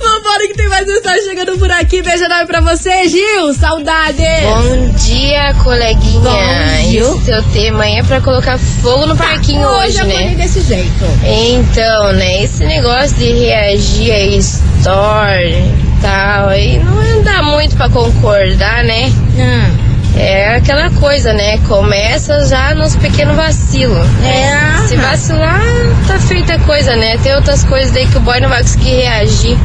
Vambora 0.00 0.46
que 0.48 0.54
tem 0.54 0.68
mais 0.68 0.86
mensagem 0.86 1.22
chegando 1.24 1.58
por 1.58 1.70
aqui. 1.70 2.02
Beijo 2.02 2.24
enorme 2.24 2.46
pra 2.46 2.60
você, 2.60 3.08
Gil. 3.08 3.54
Saudades. 3.54 4.18
Bom 4.42 4.88
dia, 4.96 5.54
coleguinha. 5.62 6.20
Bom. 6.20 7.14
Esse 7.14 7.24
seu 7.24 7.42
tema 7.44 7.84
aí 7.84 7.96
é 7.98 8.02
pra 8.02 8.20
colocar 8.20 8.58
fogo 8.58 9.06
no 9.06 9.16
parquinho 9.16 9.66
hoje, 9.66 9.98
eu 9.98 10.06
falei 10.06 10.30
né? 10.30 10.34
desse 10.34 10.60
jeito. 10.62 11.04
Então, 11.24 12.12
né? 12.12 12.42
Esse 12.42 12.64
negócio 12.64 13.16
de 13.16 13.32
reagir 13.32 14.12
a 14.12 14.26
story 14.36 15.54
e 15.54 16.02
tal, 16.02 16.48
aí 16.48 16.78
não 16.78 17.22
dá 17.22 17.42
muito 17.42 17.76
pra 17.76 17.88
concordar, 17.88 18.84
né? 18.84 19.12
Ah, 19.38 19.81
É 20.16 20.56
aquela 20.56 20.90
coisa, 20.90 21.32
né? 21.32 21.58
Começa 21.66 22.44
já 22.46 22.74
nos 22.74 22.94
pequenos 22.96 23.34
vacilos. 23.34 24.06
É. 24.24 24.86
Se 24.86 24.96
vacilar, 24.96 25.60
tá 26.06 26.18
feita 26.18 26.54
a 26.54 26.58
coisa, 26.60 26.94
né? 26.96 27.16
Tem 27.18 27.34
outras 27.34 27.64
coisas 27.64 27.90
daí 27.92 28.06
que 28.06 28.18
o 28.18 28.20
boy 28.20 28.38
não 28.40 28.48
vai 28.48 28.62
conseguir 28.62 28.90
reagir, 28.90 29.56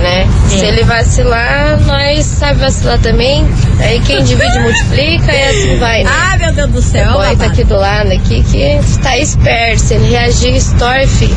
né? 0.00 0.26
Se 0.48 0.64
ele 0.64 0.84
vacilar, 0.84 1.80
nós 1.80 2.24
sabe 2.24 2.60
vacilar 2.60 2.98
também. 3.00 3.46
Aí 3.80 4.00
quem 4.00 4.22
divide 4.22 4.58
multiplica 4.60 5.32
e 5.32 5.44
assim 5.44 5.78
vai, 5.78 6.04
né? 6.04 6.10
Ah, 6.12 6.36
meu 6.38 6.52
Deus 6.52 6.70
do 6.70 6.82
céu. 6.82 7.10
o 7.10 7.12
boy 7.14 7.36
tá 7.36 7.46
aqui 7.46 7.64
do 7.64 7.76
lado 7.76 8.12
aqui 8.12 8.42
que 8.44 8.78
tá 9.02 9.18
esperto. 9.18 9.80
Se 9.80 9.94
ele 9.94 10.10
reagir 10.10 10.60
filho, 11.08 11.36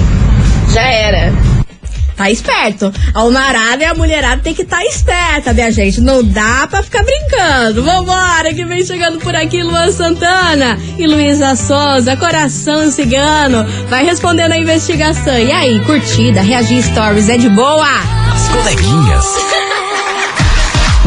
já 0.71 0.87
era. 0.87 1.33
Tá 2.15 2.29
esperto. 2.29 2.91
A 3.13 3.19
almarada 3.19 3.83
e 3.83 3.85
a 3.85 3.93
mulherada 3.93 4.41
tem 4.41 4.53
que 4.53 4.61
estar 4.61 4.77
tá 4.77 4.85
esperta, 4.85 5.53
minha 5.53 5.71
gente. 5.71 6.01
Não 6.01 6.23
dá 6.23 6.67
pra 6.67 6.83
ficar 6.83 7.03
brincando. 7.03 7.83
Vambora, 7.83 8.53
que 8.53 8.65
vem 8.65 8.85
chegando 8.85 9.19
por 9.19 9.35
aqui 9.35 9.63
Luan 9.63 9.91
Santana 9.91 10.77
e 10.97 11.07
Luísa 11.07 11.55
Souza, 11.55 12.15
coração 12.17 12.91
cigano. 12.91 13.65
Vai 13.89 14.05
respondendo 14.05 14.51
a 14.51 14.57
investigação. 14.57 15.37
E 15.37 15.51
aí, 15.51 15.79
curtida, 15.85 16.41
reagir 16.41 16.83
stories 16.83 17.29
é 17.29 17.37
de 17.37 17.49
boa? 17.49 17.87
As 18.33 18.49
coleguinhas. 18.49 19.25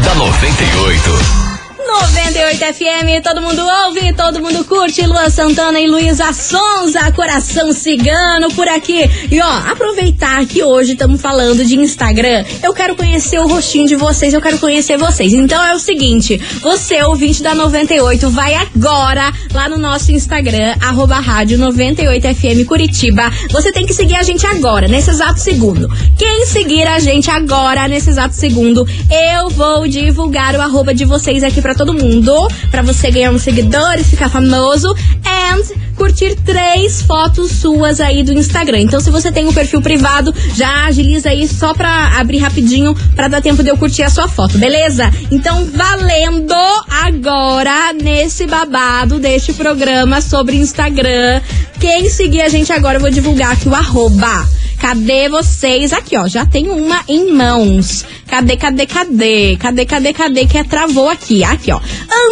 da 0.03 0.15
98. 0.15 1.46
98 1.87 2.57
FM, 2.73 3.23
todo 3.23 3.41
mundo 3.41 3.65
ouve, 3.85 4.11
todo 4.11 4.41
mundo 4.41 4.65
curte. 4.65 5.05
Luan 5.05 5.29
Santana 5.29 5.79
e 5.79 5.87
Luísa 5.87 6.33
Sonza, 6.33 7.09
coração 7.13 7.71
cigano 7.71 8.49
por 8.53 8.67
aqui. 8.67 9.09
E 9.31 9.39
ó, 9.39 9.71
aproveitar 9.71 10.45
que 10.45 10.61
hoje 10.61 10.91
estamos 10.91 11.21
falando 11.21 11.63
de 11.63 11.77
Instagram, 11.77 12.43
eu 12.61 12.73
quero 12.73 12.93
conhecer 12.93 13.39
o 13.39 13.47
rostinho 13.47 13.87
de 13.87 13.95
vocês, 13.95 14.33
eu 14.33 14.41
quero 14.41 14.59
conhecer 14.59 14.97
vocês. 14.97 15.33
Então 15.33 15.63
é 15.63 15.73
o 15.73 15.79
seguinte, 15.79 16.37
você, 16.61 17.01
ouvinte 17.03 17.41
da 17.41 17.55
98, 17.55 18.29
vai 18.31 18.53
agora 18.53 19.33
lá 19.53 19.69
no 19.69 19.77
nosso 19.77 20.11
Instagram, 20.11 20.75
arroba 20.81 21.19
rádio 21.19 21.57
98FM 21.57 22.65
Curitiba. 22.65 23.31
Você 23.49 23.71
tem 23.71 23.85
que 23.85 23.93
seguir 23.93 24.15
a 24.15 24.23
gente 24.23 24.45
agora, 24.45 24.89
nesse 24.89 25.09
exato 25.09 25.39
segundo. 25.39 25.87
Quem 26.17 26.45
seguir 26.45 26.85
a 26.85 26.99
gente 26.99 27.31
agora, 27.31 27.87
nesse 27.87 28.09
exato 28.09 28.35
segundo, 28.35 28.85
eu 29.09 29.49
vou 29.49 29.87
divulgar 29.87 30.53
o 30.53 30.61
arroba 30.61 30.93
de 30.93 31.05
vocês 31.05 31.43
aqui 31.43 31.61
pra 31.61 31.76
todo 31.77 31.93
mundo, 31.93 32.33
pra 32.71 32.81
você 32.81 33.09
ganhar 33.11 33.31
uns 33.31 33.43
seguidores, 33.43 34.09
ficar 34.09 34.29
famoso 34.29 34.93
and 35.25 35.63
curtir 35.95 36.35
três 36.45 37.01
fotos 37.01 37.51
suas 37.51 37.99
aí 37.99 38.23
do 38.23 38.33
Instagram. 38.33 38.81
Então, 38.81 38.99
se 38.99 39.09
você 39.09 39.31
tem 39.31 39.47
um 39.47 39.53
perfil 39.53 39.81
privado, 39.81 40.33
já 40.55 40.85
agiliza 40.85 41.29
aí 41.29 41.47
só 41.47 41.73
pra 41.73 42.19
abrir 42.19 42.39
rapidinho 42.39 42.95
pra 43.15 43.27
dar 43.27 43.41
tempo 43.41 43.63
de 43.63 43.69
eu 43.69 43.77
curtir 43.77 44.03
a 44.03 44.09
sua 44.09 44.27
foto, 44.27 44.57
beleza? 44.57 45.11
Então, 45.31 45.65
valendo 45.73 46.53
agora 46.89 47.93
nesse 47.93 48.45
babado 48.45 49.19
deste 49.19 49.53
programa 49.53 50.21
sobre 50.21 50.57
Instagram. 50.57 51.41
Quem 51.79 52.09
seguir 52.09 52.41
a 52.41 52.49
gente 52.49 52.71
agora, 52.73 52.97
eu 52.97 53.01
vou 53.01 53.11
divulgar 53.11 53.53
aqui 53.53 53.67
o 53.67 53.75
arroba. 53.75 54.47
Cadê 54.79 55.27
vocês? 55.27 55.91
Aqui, 55.91 56.15
ó, 56.15 56.27
já 56.27 56.45
tem 56.45 56.69
uma 56.69 57.01
em 57.07 57.33
mãos. 57.33 58.05
Cadê, 58.27 58.57
cadê, 58.57 58.85
cadê? 58.85 59.57
Cadê, 59.57 59.85
cadê, 59.85 60.13
cadê? 60.13 60.45
Que 60.45 60.57
é 60.57 60.63
travou 60.63 61.09
aqui. 61.09 61.43
Aqui, 61.43 61.71
ó. 61.71 61.79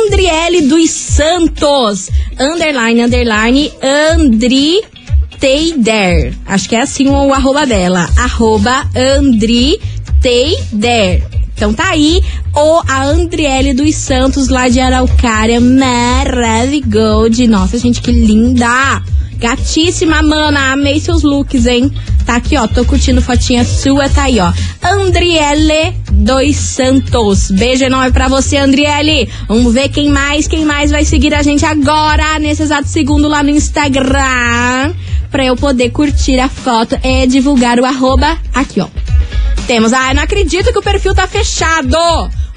Andriele 0.06 0.64
dos 0.64 0.92
Santos. 0.92 2.10
Underline, 2.40 3.04
underline, 3.04 3.72
Andri 3.82 4.82
Teider. 5.40 6.34
Acho 6.46 6.70
que 6.70 6.76
é 6.76 6.82
assim 6.82 7.08
o 7.08 7.34
arroba 7.34 7.66
dela. 7.66 8.10
Arroba 8.18 8.90
Andri 8.96 9.80
Teider. 10.22 11.24
Então 11.56 11.74
tá 11.74 11.92
aí, 11.92 12.22
ou 12.54 12.82
a 12.86 13.06
Andriele 13.06 13.74
dos 13.74 13.96
Santos 13.96 14.50
lá 14.50 14.68
de 14.68 14.82
Araucária, 14.82 15.62
maravilhosa. 15.62 17.48
Nossa, 17.48 17.78
gente, 17.78 18.02
que 18.02 18.12
linda! 18.12 19.02
Gatíssima, 19.38 20.22
mana, 20.22 20.74
amei 20.74 21.00
seus 21.00 21.24
looks, 21.24 21.66
hein? 21.66 21.90
Tá 22.26 22.38
aqui, 22.38 22.58
ó, 22.58 22.68
tô 22.68 22.84
curtindo 22.84 23.22
fotinha 23.22 23.64
sua, 23.64 24.10
tá 24.10 24.24
aí, 24.24 24.40
ó. 24.40 24.52
Andriele 24.82 25.96
dos 26.12 26.56
Santos. 26.56 27.52
Beijo 27.52 27.84
enorme 27.84 28.12
pra 28.12 28.28
você, 28.28 28.58
Andriele. 28.58 29.30
Vamos 29.48 29.74
ver 29.74 29.90
quem 29.90 30.10
mais, 30.10 30.48
quem 30.48 30.66
mais 30.66 30.90
vai 30.90 31.06
seguir 31.06 31.34
a 31.36 31.44
gente 31.44 31.64
agora, 31.64 32.40
nesse 32.40 32.64
exato 32.64 32.88
segundo 32.88 33.28
lá 33.28 33.44
no 33.44 33.52
Instagram. 33.52 34.94
Pra 35.30 35.46
eu 35.46 35.56
poder 35.56 35.92
curtir 35.92 36.40
a 36.40 36.50
foto 36.50 36.98
e 37.04 37.28
divulgar 37.28 37.80
o 37.80 37.86
arroba 37.86 38.38
aqui, 38.54 38.82
ó. 38.82 38.88
Temos, 39.68 39.94
ah, 39.94 40.10
eu 40.10 40.16
não 40.16 40.24
acredito 40.24 40.72
que 40.72 40.80
o 40.80 40.84
perfil 40.84 41.14
tá 41.14 41.28
fechado. 41.28 41.98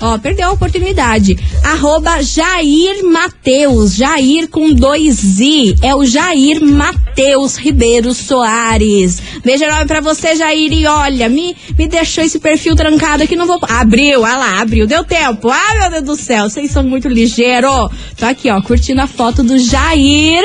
Ó, 0.00 0.16
perdeu 0.18 0.48
a 0.48 0.52
oportunidade. 0.52 1.36
Arroba 1.64 2.22
Jair 2.22 3.04
Mateus. 3.04 3.94
Jair 3.94 4.48
com 4.48 4.72
dois 4.72 5.40
I. 5.40 5.74
É 5.82 5.94
o 5.94 6.04
Jair 6.04 6.64
Mateus 6.64 7.56
Ribeiro 7.56 8.14
Soares. 8.14 9.20
Beijo 9.44 9.64
enorme 9.64 9.86
pra 9.86 10.00
você, 10.00 10.36
Jair. 10.36 10.72
E 10.72 10.86
olha, 10.86 11.28
me, 11.28 11.56
me 11.76 11.88
deixou 11.88 12.22
esse 12.22 12.38
perfil 12.38 12.76
trancado 12.76 13.24
aqui. 13.24 13.34
Não 13.34 13.46
vou. 13.46 13.58
Abriu, 13.62 14.22
olha 14.22 14.36
lá, 14.36 14.60
abriu. 14.60 14.86
Deu 14.86 15.02
tempo. 15.02 15.48
Ai, 15.50 15.78
meu 15.80 15.90
Deus 15.90 16.04
do 16.04 16.16
céu. 16.16 16.48
Vocês 16.48 16.70
são 16.70 16.84
muito 16.84 17.08
ligeiros. 17.08 17.90
Tô 18.16 18.24
aqui, 18.24 18.50
ó, 18.50 18.60
curtindo 18.62 19.00
a 19.00 19.06
foto 19.06 19.42
do 19.42 19.58
Jair. 19.58 20.44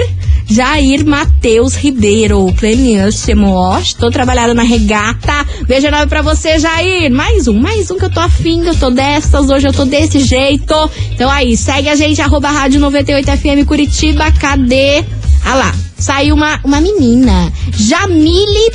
Jair 0.53 1.03
Mateus 1.03 1.73
Ribeiro, 1.73 2.45
pleníssimo, 2.53 3.49
ó, 3.53 3.79
estou 3.79 4.11
trabalhando 4.11 4.53
na 4.53 4.61
regata. 4.61 5.43
Beijo 5.65 5.87
enorme 5.87 6.05
pra 6.05 6.21
você, 6.21 6.59
Jair. 6.59 7.11
Mais 7.11 7.47
um, 7.47 7.59
mais 7.59 7.89
um 7.89 7.97
que 7.97 8.05
eu 8.05 8.13
tô 8.13 8.19
afim, 8.19 8.63
eu 8.63 8.75
tô 8.75 8.91
dessas, 8.91 9.49
hoje 9.49 9.67
eu 9.67 9.73
tô 9.73 9.83
desse 9.83 10.19
jeito. 10.19 10.75
Então 11.11 11.27
aí, 11.27 11.57
segue 11.57 11.89
a 11.89 11.95
gente, 11.95 12.21
arroba 12.21 12.51
rádio 12.51 12.79
98FM 12.81 13.65
Curitiba, 13.65 14.31
cadê? 14.33 15.03
Ah 15.43 15.55
lá, 15.55 15.75
saiu 15.97 16.35
uma, 16.35 16.59
uma 16.63 16.79
menina, 16.79 17.51
Jamile 17.75 18.71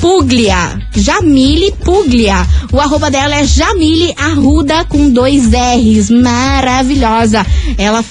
Puglia. 0.00 0.78
Jamile 0.94 1.72
Puglia. 1.84 2.46
O 2.72 2.80
arroba 2.80 3.10
dela 3.10 3.36
é 3.36 3.44
Jamile 3.44 4.12
Arruda 4.18 4.84
com 4.84 5.08
dois 5.08 5.44
R's. 5.50 6.10
Maravilhosa. 6.10 7.46
Ela 7.78 8.04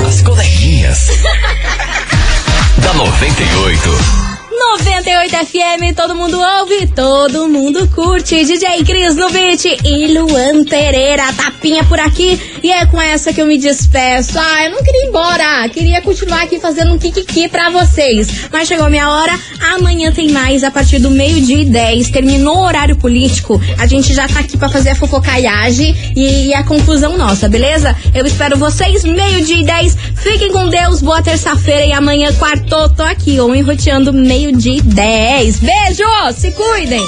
As 0.08 0.22
coleguinhas. 0.22 1.08
da 2.82 2.94
98. 2.94 4.20
98 4.50 5.36
FM, 5.46 5.94
todo 5.94 6.14
mundo 6.14 6.40
ouve, 6.40 6.86
todo 6.86 7.46
mundo 7.48 7.86
curte. 7.88 8.46
DJ 8.46 8.82
Cris 8.82 9.14
no 9.14 9.28
beat 9.28 9.66
e 9.84 10.06
Luan 10.14 10.64
Pereira, 10.64 11.30
tapinha 11.34 11.84
por 11.84 12.00
aqui. 12.00 12.40
E 12.62 12.70
é 12.70 12.84
com 12.86 13.00
essa 13.00 13.32
que 13.32 13.40
eu 13.40 13.46
me 13.46 13.58
despeço. 13.58 14.38
Ah, 14.38 14.64
eu 14.64 14.72
não 14.72 14.82
queria 14.82 15.04
ir 15.04 15.08
embora. 15.08 15.68
Queria 15.68 16.00
continuar 16.02 16.42
aqui 16.42 16.60
fazendo 16.60 16.92
um 16.92 16.98
kikiki 16.98 17.48
pra 17.48 17.70
vocês. 17.70 18.48
Mas 18.52 18.68
chegou 18.68 18.86
a 18.86 18.90
minha 18.90 19.08
hora. 19.08 19.38
Amanhã 19.74 20.12
tem 20.12 20.30
mais 20.30 20.62
a 20.62 20.70
partir 20.70 20.98
do 20.98 21.10
meio-dia 21.10 21.62
e 21.62 21.64
10. 21.64 22.10
Terminou 22.10 22.56
o 22.56 22.64
horário 22.64 22.96
político. 22.96 23.60
A 23.78 23.86
gente 23.86 24.12
já 24.12 24.28
tá 24.28 24.40
aqui 24.40 24.56
pra 24.56 24.68
fazer 24.68 24.90
a 24.90 24.94
fofocaiage 24.94 26.12
e, 26.14 26.48
e 26.48 26.54
a 26.54 26.62
conclusão 26.64 27.16
nossa, 27.16 27.48
beleza? 27.48 27.96
Eu 28.14 28.26
espero 28.26 28.56
vocês 28.56 29.04
meio-dia 29.04 29.60
e 29.60 29.64
10. 29.64 29.96
Fiquem 30.16 30.52
com 30.52 30.68
Deus. 30.68 31.00
Boa 31.00 31.22
terça-feira 31.22 31.86
e 31.86 31.92
amanhã, 31.92 32.32
quarto, 32.34 32.88
tô 32.90 33.02
aqui. 33.02 33.40
Ou 33.40 33.50
roteando 33.62 34.12
meio-dia 34.12 34.78
e 34.78 34.82
10. 34.82 35.60
Beijo! 35.60 36.04
Se 36.36 36.50
cuidem! 36.52 37.00